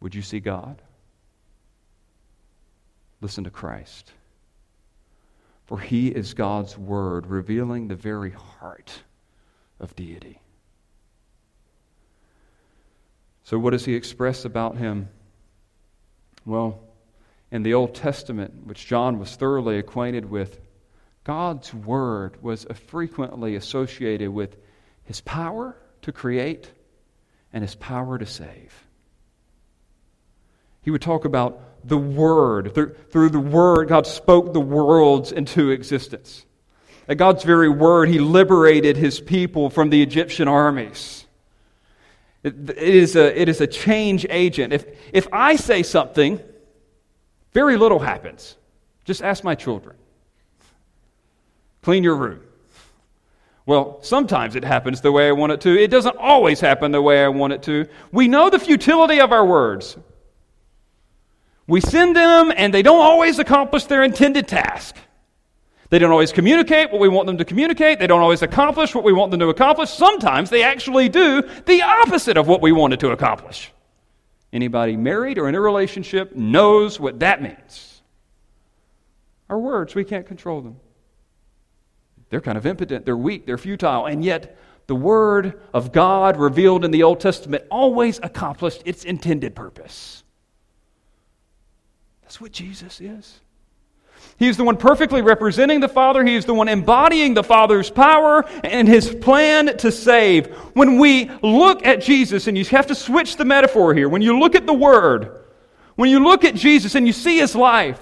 [0.00, 0.80] Would you see God?
[3.20, 4.12] Listen to Christ.
[5.70, 9.04] For he is God's word, revealing the very heart
[9.78, 10.40] of deity.
[13.44, 15.08] So, what does he express about him?
[16.44, 16.80] Well,
[17.52, 20.58] in the Old Testament, which John was thoroughly acquainted with,
[21.22, 24.56] God's Word was frequently associated with
[25.04, 26.68] His power to create
[27.52, 28.74] and His power to save.
[30.82, 32.74] He would talk about the Word.
[32.74, 36.44] Through, the Word, God spoke the worlds into existence.
[37.08, 41.26] At God's very Word, He liberated His people from the Egyptian armies.
[42.42, 44.72] It, it, is a, it is a change agent.
[44.72, 46.40] If, if I say something,
[47.52, 48.56] very little happens.
[49.04, 49.96] Just ask my children.
[51.82, 52.40] Clean your room.
[53.66, 55.78] Well, sometimes it happens the way I want it to.
[55.78, 57.86] It doesn't always happen the way I want it to.
[58.10, 59.96] We know the futility of our words.
[61.70, 64.96] We send them, and they don't always accomplish their intended task.
[65.88, 68.00] They don't always communicate what we want them to communicate.
[68.00, 69.88] They don't always accomplish what we want them to accomplish.
[69.90, 73.72] Sometimes they actually do the opposite of what we wanted to accomplish.
[74.52, 78.02] Anybody married or in a relationship knows what that means.
[79.48, 80.74] Our words, we can't control them.
[82.30, 86.84] They're kind of impotent, they're weak, they're futile, and yet the Word of God revealed
[86.84, 90.19] in the Old Testament always accomplished its intended purpose.
[92.30, 93.40] That's what Jesus is.
[94.38, 96.24] He is the one perfectly representing the Father.
[96.24, 100.46] He is the one embodying the Father's power and his plan to save.
[100.74, 104.38] When we look at Jesus, and you have to switch the metaphor here, when you
[104.38, 105.40] look at the Word,
[105.96, 108.00] when you look at Jesus and you see his life,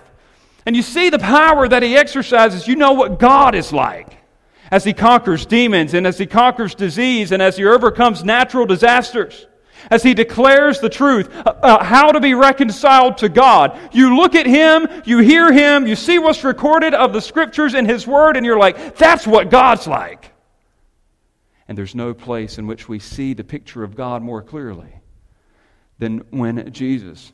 [0.67, 4.15] and you see the power that he exercises, you know what God is like
[4.71, 9.48] as he conquers demons and as he conquers disease and as he overcomes natural disasters
[9.91, 13.79] as he declares the truth about how to be reconciled to God.
[13.93, 17.87] You look at him, you hear him, you see what's recorded of the scriptures in
[17.87, 20.33] his word, and you're like, that's what God's like.
[21.67, 24.93] And there's no place in which we see the picture of God more clearly
[25.99, 27.33] than when Jesus,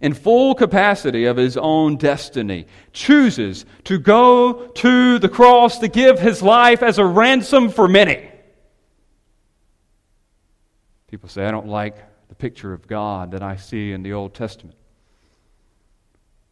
[0.00, 6.18] in full capacity of his own destiny, chooses to go to the cross to give
[6.18, 8.29] his life as a ransom for many.
[11.10, 11.96] People say, I don't like
[12.28, 14.76] the picture of God that I see in the Old Testament.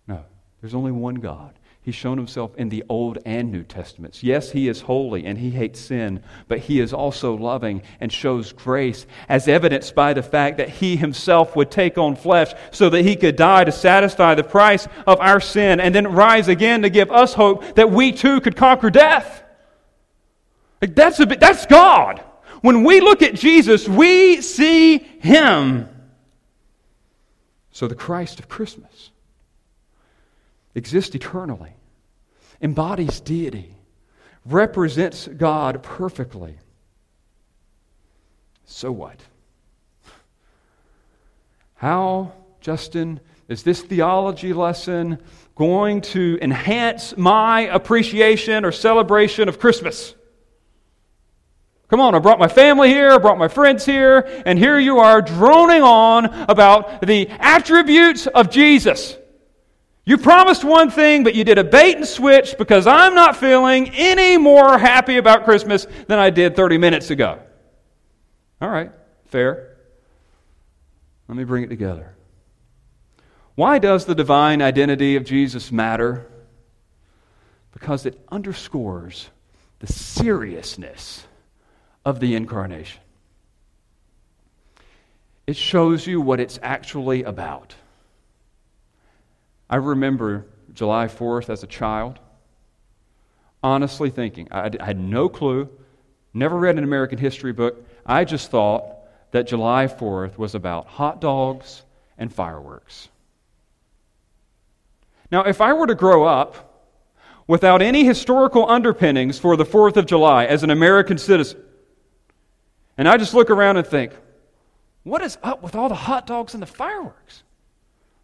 [0.08, 0.24] No,
[0.60, 1.54] there's only one God.
[1.80, 4.22] He's shown himself in the Old and New Testaments.
[4.22, 8.52] Yes, he is holy and he hates sin, but he is also loving and shows
[8.52, 13.02] grace, as evidenced by the fact that he himself would take on flesh so that
[13.02, 16.90] he could die to satisfy the price of our sin and then rise again to
[16.90, 19.44] give us hope that we too could conquer death.
[20.82, 22.22] Like that's, a bit, that's God.
[22.60, 25.88] When we look at Jesus, we see him.
[27.70, 29.10] So the Christ of Christmas
[30.74, 31.72] exists eternally
[32.60, 33.74] embodies deity,
[34.44, 36.58] represents God perfectly.
[38.64, 39.20] So what?
[41.76, 45.18] How, Justin, is this theology lesson
[45.54, 50.14] going to enhance my appreciation or celebration of Christmas?
[51.88, 54.98] Come on, I brought my family here, I brought my friends here, and here you
[54.98, 59.16] are droning on about the attributes of Jesus.
[60.04, 63.90] You promised one thing, but you did a bait and switch because I'm not feeling
[63.90, 67.40] any more happy about Christmas than I did 30 minutes ago.
[68.60, 68.90] All right,
[69.26, 69.76] fair.
[71.26, 72.14] Let me bring it together.
[73.54, 76.26] Why does the divine identity of Jesus matter?
[77.72, 79.28] Because it underscores
[79.78, 81.27] the seriousness
[82.04, 83.00] of the incarnation.
[85.46, 87.74] It shows you what it's actually about.
[89.70, 92.18] I remember July 4th as a child,
[93.62, 95.68] honestly thinking, I, had no clue,
[96.34, 97.82] never read an American history book.
[98.04, 98.84] I just thought
[99.30, 101.82] that July 4th was about hot dogs
[102.16, 103.08] and fireworks.
[105.30, 106.86] Now, if I were to grow up
[107.46, 111.60] without any historical underpinnings for the 4th of July as an American citizen,
[112.98, 114.12] and I just look around and think,
[115.04, 117.44] what is up with all the hot dogs and the fireworks?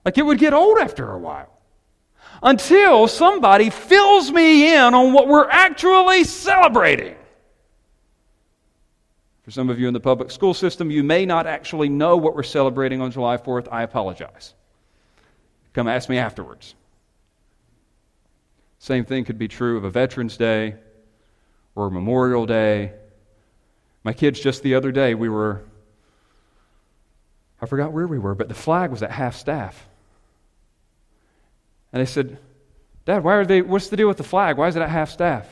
[0.05, 1.49] Like it would get old after a while.
[2.43, 7.15] Until somebody fills me in on what we're actually celebrating.
[9.45, 12.35] For some of you in the public school system, you may not actually know what
[12.35, 13.69] we're celebrating on July 4th.
[13.71, 14.55] I apologize.
[15.73, 16.75] Come ask me afterwards.
[18.79, 20.75] Same thing could be true of a Veterans Day
[21.75, 22.93] or Memorial Day.
[24.05, 25.63] My kids, just the other day, we were,
[27.61, 29.89] I forgot where we were, but the flag was at half staff.
[31.93, 32.39] And they said,
[33.07, 34.59] Dad, why are they, what's the deal with the flag?
[34.59, 35.49] Why is it at half staff?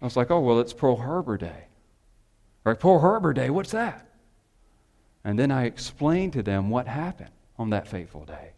[0.00, 1.66] I was like, oh, well, it's Pearl Harbor Day.
[2.64, 4.08] Right, Pearl Harbor Day, what's that?
[5.24, 8.52] And then I explained to them what happened on that fateful day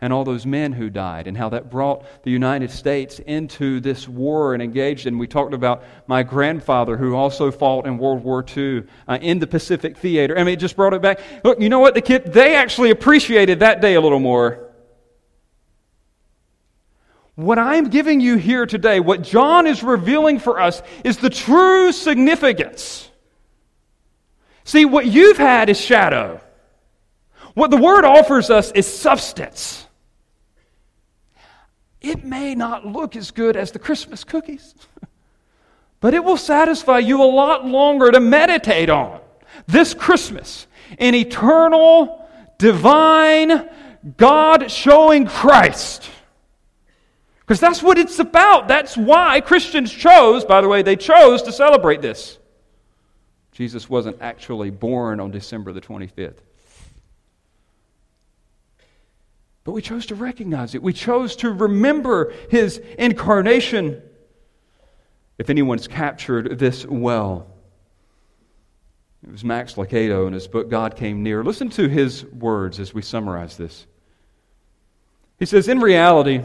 [0.00, 4.08] and all those men who died and how that brought the United States into this
[4.08, 5.06] war and engaged.
[5.06, 9.38] And we talked about my grandfather who also fought in World War II uh, in
[9.38, 10.38] the Pacific Theater.
[10.38, 11.20] I mean, it just brought it back.
[11.44, 11.94] Look, you know what?
[11.94, 14.66] The kid, they actually appreciated that day a little more
[17.36, 21.92] what I'm giving you here today, what John is revealing for us, is the true
[21.92, 23.10] significance.
[24.64, 26.40] See, what you've had is shadow.
[27.54, 29.85] What the Word offers us is substance.
[32.06, 34.74] It may not look as good as the Christmas cookies,
[36.00, 39.20] but it will satisfy you a lot longer to meditate on
[39.66, 40.66] this Christmas
[40.98, 42.28] in eternal,
[42.58, 43.68] divine,
[44.16, 46.10] God showing Christ
[47.46, 48.66] because that's what it's about.
[48.66, 52.38] That's why Christians chose, by the way, they chose to celebrate this.
[53.52, 56.38] Jesus wasn't actually born on December the 25th.
[59.66, 60.82] But we chose to recognize it.
[60.82, 64.00] We chose to remember his incarnation.
[65.38, 67.48] If anyone's captured this well,
[69.26, 71.42] it was Max Lucado in his book, God Came Near.
[71.42, 73.88] Listen to his words as we summarize this.
[75.40, 76.42] He says, In reality,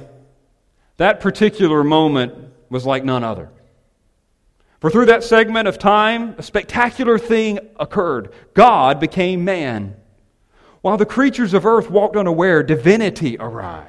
[0.98, 2.34] that particular moment
[2.72, 3.52] was like none other.
[4.80, 8.34] For through that segment of time, a spectacular thing occurred.
[8.56, 9.96] God became man.
[10.82, 13.88] While the creatures of earth walked unaware, divinity arrived.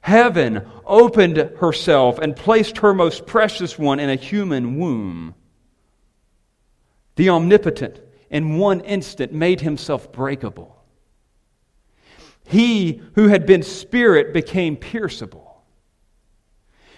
[0.00, 5.34] Heaven opened herself and placed her most precious one in a human womb.
[7.16, 8.00] The omnipotent,
[8.30, 10.76] in one instant, made himself breakable.
[12.46, 15.62] He who had been spirit became pierceable.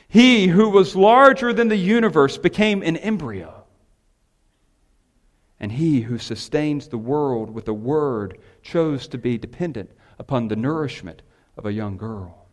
[0.08, 3.64] He who was larger than the universe became an embryo.
[5.58, 10.56] And he who sustains the world with a word chose to be dependent upon the
[10.56, 11.22] nourishment
[11.56, 12.46] of a young girl.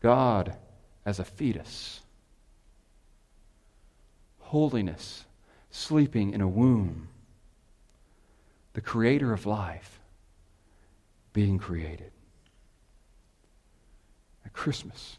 [0.00, 0.56] God
[1.04, 2.00] as a fetus.
[4.38, 5.24] Holiness
[5.70, 7.08] sleeping in a womb.
[8.74, 9.98] The creator of life
[11.32, 12.12] being created.
[14.44, 15.18] At Christmas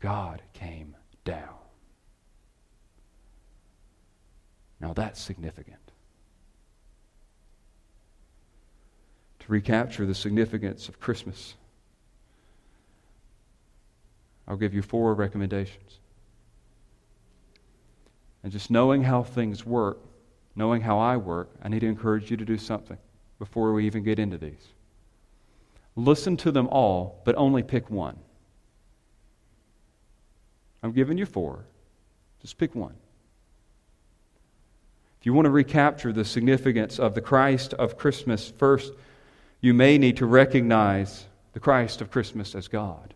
[0.00, 1.54] God came down.
[4.80, 5.78] Now that's significant.
[9.37, 11.54] To recapture the significance of Christmas,
[14.46, 15.98] I'll give you four recommendations.
[18.42, 19.98] And just knowing how things work,
[20.54, 22.98] knowing how I work, I need to encourage you to do something
[23.38, 24.68] before we even get into these.
[25.96, 28.16] Listen to them all, but only pick one.
[30.82, 31.64] I'm giving you four.
[32.40, 32.94] Just pick one.
[35.20, 38.92] If you want to recapture the significance of the Christ of Christmas, first,
[39.60, 43.14] you may need to recognize the Christ of Christmas as God.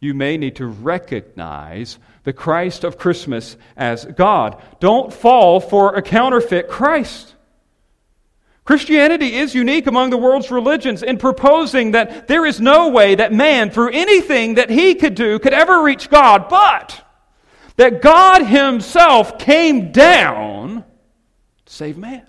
[0.00, 4.62] You may need to recognize the Christ of Christmas as God.
[4.78, 7.34] Don't fall for a counterfeit Christ.
[8.64, 13.32] Christianity is unique among the world's religions in proposing that there is no way that
[13.32, 17.02] man, through anything that he could do, could ever reach God, but
[17.76, 20.84] that God Himself came down
[21.64, 22.26] to save man.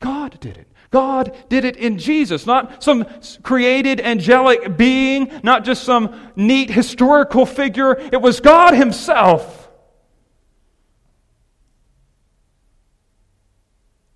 [0.00, 0.68] God did it.
[0.90, 3.06] God did it in Jesus, not some
[3.42, 7.98] created angelic being, not just some neat historical figure.
[8.12, 9.68] It was God Himself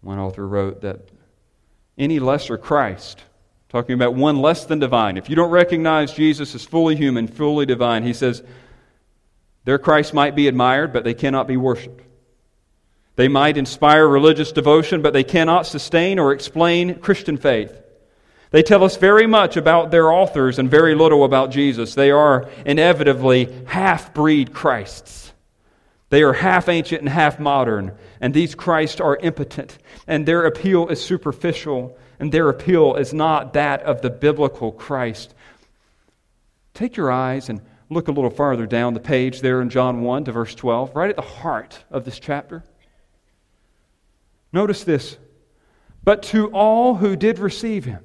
[0.03, 1.09] One author wrote that
[1.97, 3.23] any lesser Christ,
[3.69, 7.65] talking about one less than divine, if you don't recognize Jesus as fully human, fully
[7.65, 8.43] divine, he says,
[9.65, 12.05] their Christ might be admired, but they cannot be worshiped.
[13.17, 17.79] They might inspire religious devotion, but they cannot sustain or explain Christian faith.
[18.51, 21.95] They tell us very much about their authors and very little about Jesus.
[21.95, 25.33] They are inevitably half breed Christs.
[26.11, 30.89] They are half ancient and half modern, and these Christs are impotent, and their appeal
[30.89, 35.35] is superficial, and their appeal is not that of the biblical Christ.
[36.75, 40.25] Take your eyes and look a little farther down the page there in John 1
[40.25, 42.63] to verse 12, right at the heart of this chapter.
[44.53, 45.17] Notice this.
[46.05, 48.05] But to all who did receive him,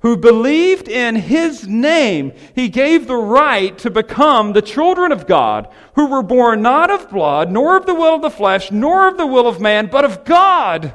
[0.00, 5.68] who believed in his name, he gave the right to become the children of God,
[5.96, 9.16] who were born not of blood, nor of the will of the flesh, nor of
[9.16, 10.94] the will of man, but of God.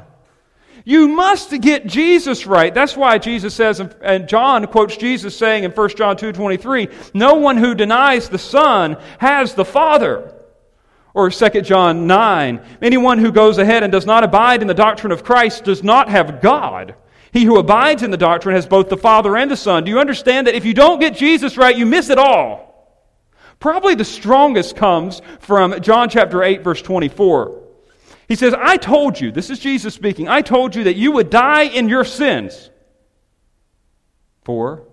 [0.86, 2.72] You must get Jesus right.
[2.72, 7.34] That's why Jesus says, and John quotes Jesus saying in 1 John 2 23, no
[7.34, 10.34] one who denies the Son has the Father.
[11.14, 15.12] Or 2 John 9, anyone who goes ahead and does not abide in the doctrine
[15.12, 16.96] of Christ does not have God.
[17.32, 19.84] He who abides in the doctrine has both the Father and the Son.
[19.84, 22.74] Do you understand that if you don't get Jesus right, you miss it all?
[23.60, 27.62] Probably the strongest comes from John chapter 8, verse 24.
[28.28, 31.30] He says, I told you, this is Jesus speaking, I told you that you would
[31.30, 32.70] die in your sins.
[34.44, 34.86] For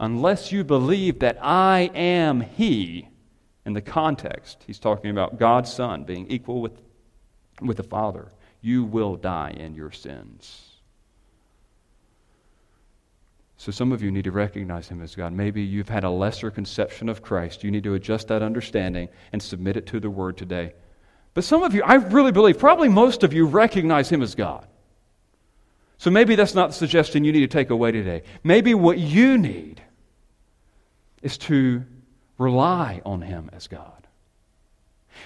[0.00, 3.07] unless you believe that I am He,
[3.68, 6.80] in the context, he's talking about God's Son being equal with,
[7.60, 8.28] with the Father,
[8.62, 10.70] you will die in your sins.
[13.58, 15.34] So some of you need to recognize him as God.
[15.34, 17.62] Maybe you've had a lesser conception of Christ.
[17.62, 20.72] You need to adjust that understanding and submit it to the word today.
[21.34, 24.66] But some of you, I really believe, probably most of you recognize him as God.
[25.98, 28.22] So maybe that's not the suggestion you need to take away today.
[28.42, 29.82] Maybe what you need
[31.20, 31.84] is to
[32.38, 34.06] rely on him as God.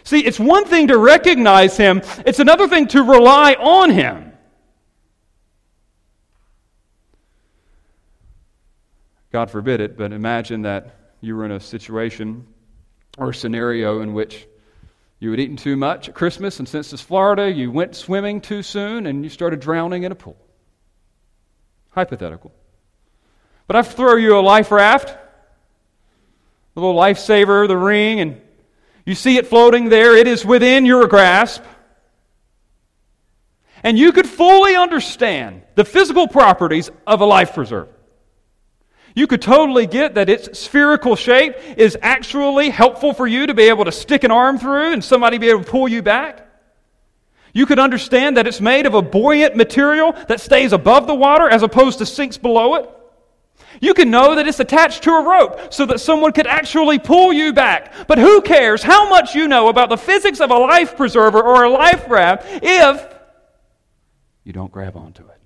[0.04, 4.32] See, it's one thing to recognize him, it's another thing to rely on him.
[9.30, 12.46] God forbid it, but imagine that you were in a situation
[13.16, 14.46] or scenario in which
[15.20, 18.62] you had eaten too much at Christmas, and since it's Florida, you went swimming too
[18.62, 20.36] soon and you started drowning in a pool.
[21.90, 22.52] Hypothetical.
[23.66, 25.16] But I throw you a life raft,
[26.74, 28.40] a little lifesaver, the ring, and
[29.04, 30.16] you see it floating there.
[30.16, 31.62] It is within your grasp.
[33.82, 37.88] And you could fully understand the physical properties of a life preserver.
[39.14, 43.64] You could totally get that its spherical shape is actually helpful for you to be
[43.64, 46.48] able to stick an arm through and somebody be able to pull you back.
[47.52, 51.46] You could understand that it's made of a buoyant material that stays above the water
[51.48, 52.88] as opposed to sinks below it.
[53.82, 57.32] You can know that it's attached to a rope so that someone could actually pull
[57.32, 58.06] you back.
[58.06, 61.64] But who cares how much you know about the physics of a life preserver or
[61.64, 63.18] a life raft if
[64.44, 65.40] you don't grab onto it?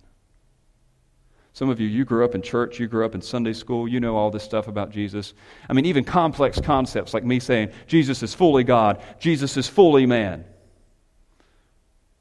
[1.54, 4.00] Some of you, you grew up in church, you grew up in Sunday school, you
[4.00, 5.32] know all this stuff about Jesus.
[5.70, 10.04] I mean, even complex concepts like me saying Jesus is fully God, Jesus is fully
[10.04, 10.44] man.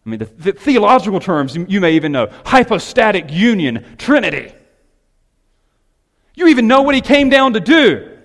[0.05, 4.54] I mean, the, the theological terms you may even know hypostatic union, Trinity.
[6.35, 8.15] You even know what he came down to do.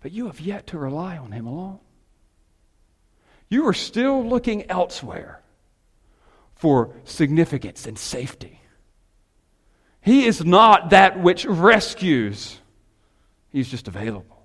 [0.00, 1.80] But you have yet to rely on Him alone.
[3.48, 5.42] You are still looking elsewhere
[6.54, 8.60] for significance and safety.
[10.00, 12.58] He is not that which rescues,
[13.50, 14.42] He's just available.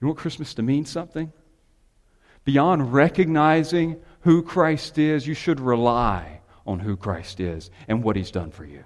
[0.00, 1.32] You want Christmas to mean something?
[2.44, 8.30] Beyond recognizing who Christ is, you should rely on who Christ is and what He's
[8.30, 8.84] done for you.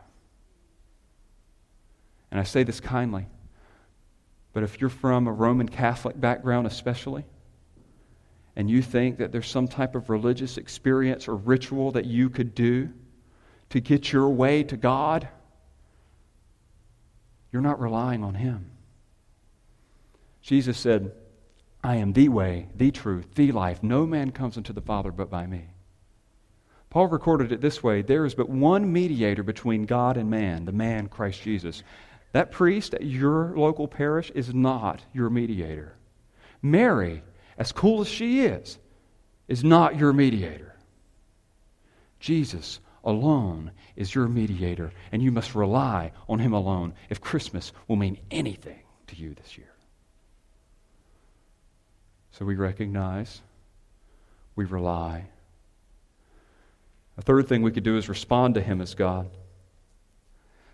[2.32, 3.26] And I say this kindly,
[4.54, 7.26] but if you're from a Roman Catholic background, especially,
[8.56, 12.54] and you think that there's some type of religious experience or ritual that you could
[12.54, 12.88] do
[13.68, 15.28] to get your way to God,
[17.52, 18.70] you're not relying on Him.
[20.40, 21.12] Jesus said,
[21.84, 23.82] I am the way, the truth, the life.
[23.82, 25.66] No man comes unto the Father but by me.
[26.88, 30.72] Paul recorded it this way there is but one mediator between God and man, the
[30.72, 31.82] man Christ Jesus.
[32.32, 35.96] That priest at your local parish is not your mediator.
[36.62, 37.22] Mary
[37.58, 38.78] as cool as she is,
[39.48, 40.74] is not your mediator.
[42.18, 47.96] Jesus alone is your mediator, and you must rely on him alone if Christmas will
[47.96, 49.72] mean anything to you this year.
[52.30, 53.42] So we recognize,
[54.56, 55.26] we rely.
[57.18, 59.28] A third thing we could do is respond to him as God.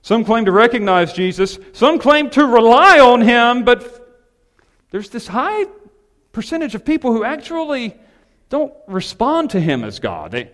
[0.08, 4.26] Some claim to recognize Jesus, some claim to rely on him, but
[4.90, 5.66] there's this high
[6.32, 7.94] percentage of people who actually
[8.48, 10.30] don't respond to him as God.
[10.30, 10.50] They,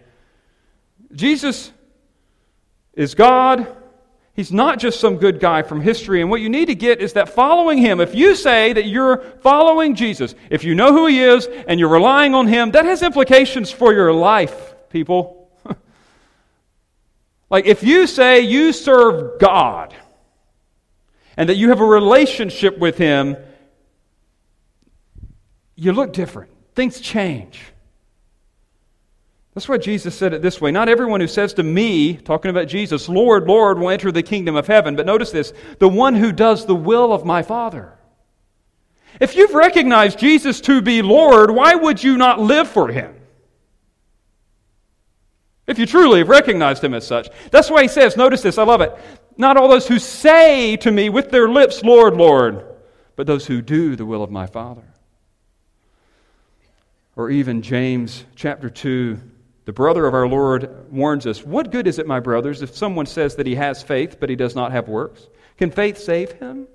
[1.12, 1.70] Jesus
[2.94, 3.68] is God.
[4.32, 6.20] He's not just some good guy from history.
[6.20, 9.18] And what you need to get is that following him, if you say that you're
[9.18, 13.04] following Jesus, if you know who he is and you're relying on him, that has
[13.04, 15.43] implications for your life, people.
[17.54, 19.94] Like if you say you serve God
[21.36, 23.36] and that you have a relationship with him,
[25.76, 26.50] you look different.
[26.74, 27.60] Things change.
[29.54, 32.66] That's why Jesus said it this way Not everyone who says to me, talking about
[32.66, 34.96] Jesus, Lord, Lord, will enter the kingdom of heaven.
[34.96, 37.96] But notice this the one who does the will of my Father.
[39.20, 43.13] If you've recognized Jesus to be Lord, why would you not live for him?
[45.66, 47.28] If you truly have recognized him as such.
[47.50, 48.94] That's why he says, notice this, I love it.
[49.36, 52.66] Not all those who say to me with their lips, Lord, Lord,
[53.16, 54.84] but those who do the will of my Father.
[57.16, 59.18] Or even James chapter 2,
[59.64, 63.06] the brother of our Lord warns us What good is it, my brothers, if someone
[63.06, 65.28] says that he has faith, but he does not have works?
[65.56, 66.68] Can faith save him?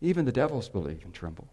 [0.00, 1.48] Even the devils believe and tremble.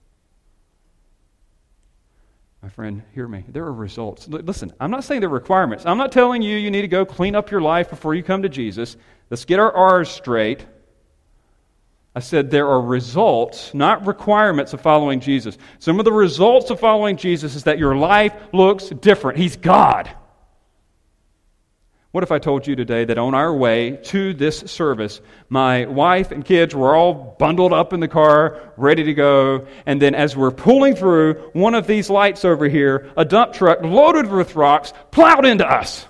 [2.64, 3.44] My friend, hear me.
[3.50, 4.26] There are results.
[4.30, 5.86] Listen, I'm not saying there are requirements.
[5.86, 8.42] I'm not telling you you need to go clean up your life before you come
[8.44, 8.96] to Jesus.
[9.30, 10.66] Let's get our R's straight.
[12.16, 15.58] I said there are results, not requirements of following Jesus.
[15.80, 19.38] Some of the results of following Jesus is that your life looks different.
[19.38, 20.10] He's God.
[22.14, 26.32] What if I told you today that on our way to this service, my wife
[26.32, 30.38] and kids were all bundled up in the car, ready to go, and then as
[30.38, 34.94] we're pulling through one of these lights over here, a dump truck loaded with rocks
[35.10, 36.06] plowed into us?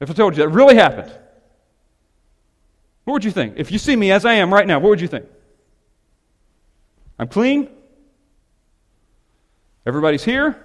[0.00, 1.12] If I told you that really happened,
[3.04, 3.56] what would you think?
[3.58, 5.26] If you see me as I am right now, what would you think?
[7.18, 7.68] I'm clean.
[9.84, 10.64] Everybody's here.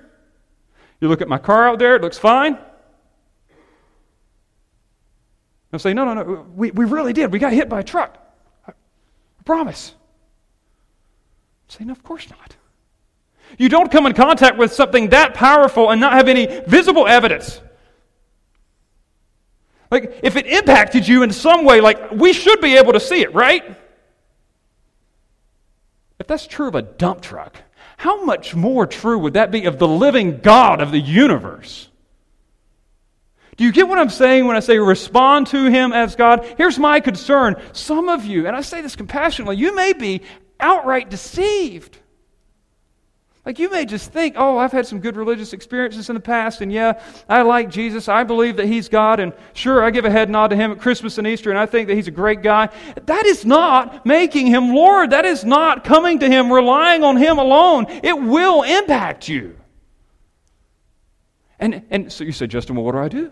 [1.03, 2.57] You look at my car out there, it looks fine.
[5.73, 7.33] I'll say, no, no, no, we, we really did.
[7.33, 8.17] We got hit by a truck.
[8.65, 9.95] I, I promise.
[11.67, 12.55] i say, no, of course not.
[13.57, 17.59] You don't come in contact with something that powerful and not have any visible evidence.
[19.91, 23.19] Like, if it impacted you in some way, like, we should be able to see
[23.19, 23.77] it, right?
[26.17, 27.57] If that's true of a dump truck,
[28.03, 31.87] how much more true would that be of the living God of the universe?
[33.55, 36.45] Do you get what I'm saying when I say respond to Him as God?
[36.57, 37.55] Here's my concern.
[37.71, 40.21] Some of you, and I say this compassionately, you may be
[40.59, 41.97] outright deceived.
[43.45, 46.61] Like you may just think, oh, I've had some good religious experiences in the past,
[46.61, 48.07] and yeah, I like Jesus.
[48.07, 50.79] I believe that He's God, and sure, I give a head nod to Him at
[50.79, 52.69] Christmas and Easter, and I think that He's a great guy.
[53.05, 55.09] That is not making Him Lord.
[55.09, 57.87] That is not coming to Him, relying on Him alone.
[57.89, 59.57] It will impact you.
[61.59, 63.31] And, and so you say, Justin, well, what do I do?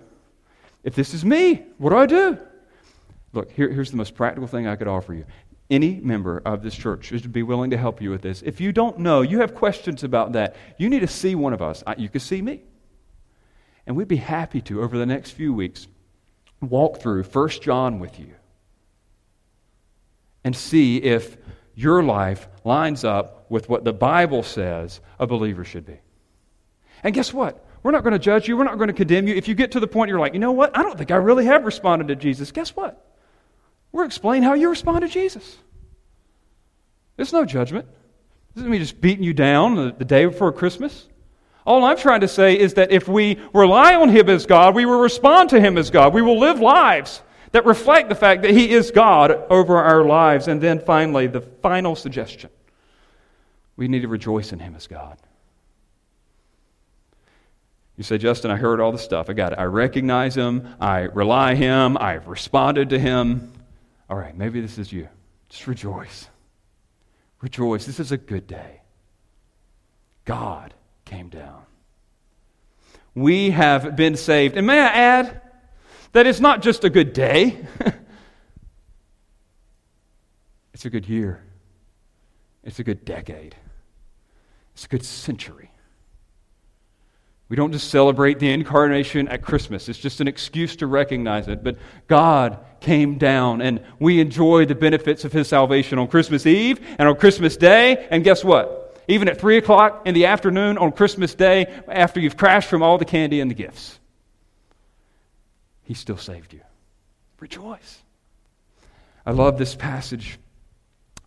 [0.83, 2.37] If this is me, what do I do?
[3.31, 5.25] Look, here, here's the most practical thing I could offer you
[5.71, 8.41] any member of this church should be willing to help you with this.
[8.41, 11.61] If you don't know, you have questions about that, you need to see one of
[11.61, 11.83] us.
[11.97, 12.61] You can see me.
[13.87, 15.87] And we'd be happy to, over the next few weeks,
[16.61, 18.33] walk through 1 John with you
[20.43, 21.37] and see if
[21.73, 25.99] your life lines up with what the Bible says a believer should be.
[27.03, 27.65] And guess what?
[27.81, 28.55] We're not going to judge you.
[28.57, 29.35] We're not going to condemn you.
[29.35, 30.77] If you get to the point you're like, you know what?
[30.77, 32.51] I don't think I really have responded to Jesus.
[32.51, 33.10] Guess what?
[33.91, 35.57] We're explaining how you respond to Jesus.
[37.17, 37.87] There's no judgment.
[38.53, 41.07] This isn't me just beating you down the, the day before Christmas.
[41.65, 44.85] All I'm trying to say is that if we rely on Him as God, we
[44.85, 46.13] will respond to Him as God.
[46.13, 47.21] We will live lives
[47.51, 50.47] that reflect the fact that He is God over our lives.
[50.47, 52.49] And then finally, the final suggestion
[53.75, 55.17] we need to rejoice in Him as God.
[57.97, 59.29] You say, Justin, I heard all the stuff.
[59.29, 59.59] I got it.
[59.59, 60.67] I recognize Him.
[60.79, 61.97] I rely Him.
[61.97, 63.51] I've responded to Him.
[64.11, 65.07] All right, maybe this is you.
[65.47, 66.27] Just rejoice.
[67.39, 67.85] Rejoice.
[67.85, 68.81] This is a good day.
[70.25, 70.73] God
[71.05, 71.63] came down.
[73.15, 74.57] We have been saved.
[74.57, 75.41] And may I add
[76.11, 77.65] that it's not just a good day,
[80.73, 81.41] it's a good year,
[82.65, 83.55] it's a good decade,
[84.73, 85.71] it's a good century.
[87.47, 89.87] We don't just celebrate the incarnation at Christmas.
[89.87, 91.63] It's just an excuse to recognize it.
[91.63, 96.79] But God came down, and we enjoy the benefits of His salvation on Christmas Eve
[96.97, 98.07] and on Christmas Day.
[98.11, 99.01] And guess what?
[99.07, 102.97] Even at 3 o'clock in the afternoon on Christmas Day, after you've crashed from all
[102.97, 103.99] the candy and the gifts,
[105.83, 106.61] He still saved you.
[107.39, 108.01] Rejoice.
[109.25, 110.39] I love this passage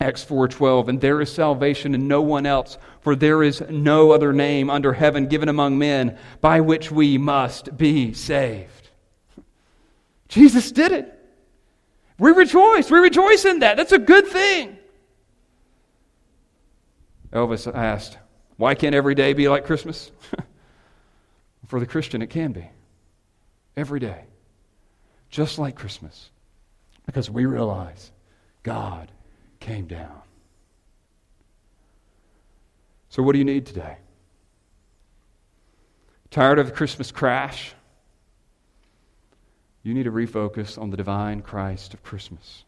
[0.00, 4.32] Acts 4:12 and there is salvation in no one else for there is no other
[4.32, 8.90] name under heaven given among men by which we must be saved.
[10.28, 11.13] Jesus did it.
[12.18, 12.90] We rejoice.
[12.90, 13.76] We rejoice in that.
[13.76, 14.78] That's a good thing.
[17.32, 18.18] Elvis asked,
[18.56, 20.12] "Why can't every day be like Christmas?"
[21.66, 22.68] for the Christian it can be.
[23.76, 24.24] Every day.
[25.28, 26.30] Just like Christmas.
[27.06, 28.12] Because we realize
[28.62, 29.10] God
[29.60, 30.22] came down.
[33.08, 33.96] So, what do you need today?
[36.30, 37.74] Tired of the Christmas crash?
[39.84, 42.64] You need to refocus on the divine Christ of Christmas.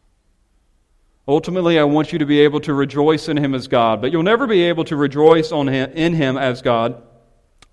[1.27, 4.23] Ultimately, I want you to be able to rejoice in Him as God, but you'll
[4.23, 7.03] never be able to rejoice on him, in Him as God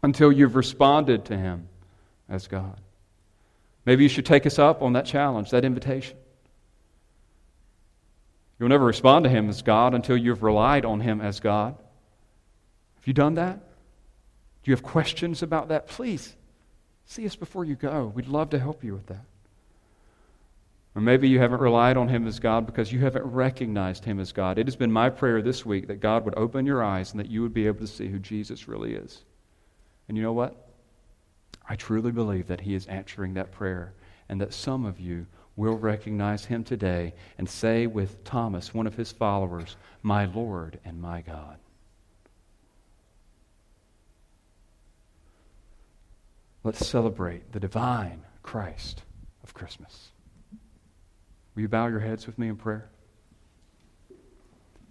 [0.02, 1.68] until you've responded to Him
[2.28, 2.80] as God.
[3.84, 6.16] Maybe you should take us up on that challenge, that invitation.
[8.58, 11.76] You'll never respond to Him as God until you've relied on Him as God.
[12.96, 13.58] Have you done that?
[13.58, 15.86] Do you have questions about that?
[15.86, 16.34] Please
[17.04, 18.10] see us before you go.
[18.14, 19.26] We'd love to help you with that.
[20.94, 24.32] Or maybe you haven't relied on Him as God because you haven't recognized Him as
[24.32, 24.58] God.
[24.58, 27.30] It has been my prayer this week that God would open your eyes and that
[27.30, 29.24] you would be able to see who Jesus really is.
[30.08, 30.68] And you know what?
[31.68, 33.94] I truly believe that He is answering that prayer
[34.28, 35.26] and that some of you
[35.56, 41.00] will recognize him today and say with Thomas, one of his followers, My Lord and
[41.00, 41.58] my God.
[46.64, 49.02] Let's celebrate the divine Christ
[49.42, 50.08] of Christmas.
[51.54, 52.88] Will you bow your heads with me in prayer?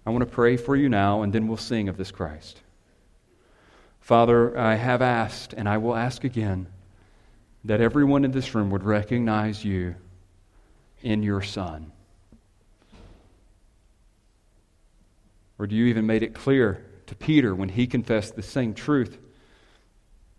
[0.06, 2.60] I want to pray for you now, and then we'll sing of this Christ.
[4.00, 6.66] Father, I have asked, and I will ask again,
[7.64, 9.94] that everyone in this room would recognize you
[11.02, 11.90] in your Son?
[15.58, 19.18] Or do you even made it clear to Peter when he confessed the same truth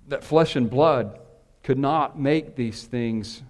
[0.07, 1.19] that flesh and blood
[1.63, 3.41] could not make these things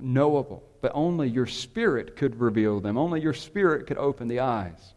[0.00, 2.98] knowable, but only your spirit could reveal them.
[2.98, 4.94] Only your spirit could open the eyes.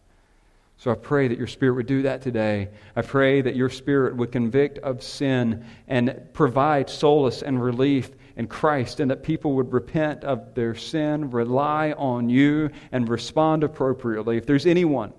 [0.79, 2.69] So I pray that your Spirit would do that today.
[2.95, 8.47] I pray that your Spirit would convict of sin and provide solace and relief in
[8.47, 14.37] Christ, and that people would repent of their sin, rely on you, and respond appropriately.
[14.37, 15.11] If there's anyone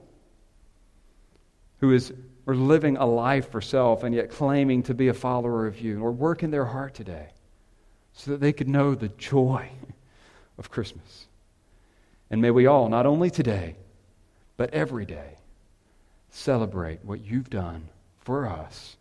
[1.81, 2.11] who is
[2.47, 6.11] living a life for self and yet claiming to be a follower of you, or
[6.11, 7.29] work in their heart today
[8.21, 9.71] so that they could know the joy
[10.59, 11.27] of Christmas.
[12.31, 13.77] And may we all, not only today,
[14.59, 15.39] but every day,
[16.29, 18.99] celebrate what you've done for us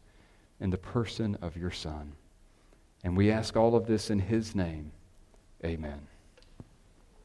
[0.62, 2.14] in the person of your Son.
[3.04, 4.94] And we ask all of this in His name.
[5.66, 6.09] Amen.